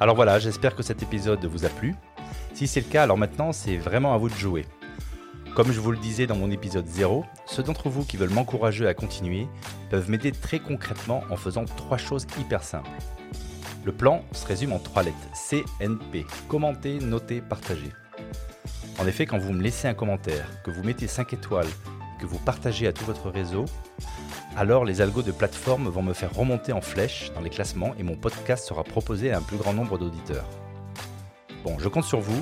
[0.00, 1.94] Alors voilà, j'espère que cet épisode vous a plu.
[2.52, 4.66] Si c'est le cas, alors maintenant c'est vraiment à vous de jouer.
[5.54, 8.86] Comme je vous le disais dans mon épisode 0, ceux d'entre vous qui veulent m'encourager
[8.88, 9.46] à continuer
[9.88, 12.90] peuvent m'aider très concrètement en faisant trois choses hyper simples.
[13.84, 15.16] Le plan se résume en trois lettres
[15.48, 17.90] CNP commenter, noter, partager.
[18.98, 21.68] En effet, quand vous me laissez un commentaire, que vous mettez 5 étoiles,
[22.20, 23.64] que vous partagez à tout votre réseau,
[24.56, 28.04] alors les algos de plateforme vont me faire remonter en flèche dans les classements et
[28.04, 30.48] mon podcast sera proposé à un plus grand nombre d'auditeurs.
[31.64, 32.40] Bon, je compte sur vous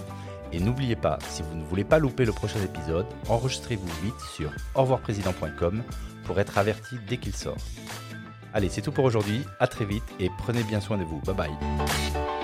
[0.52, 4.50] et n'oubliez pas, si vous ne voulez pas louper le prochain épisode, enregistrez-vous vite sur
[4.74, 5.82] revoirprésident.com
[6.24, 7.56] pour être averti dès qu'il sort.
[8.52, 11.20] Allez, c'est tout pour aujourd'hui, à très vite et prenez bien soin de vous.
[11.20, 12.41] Bye bye.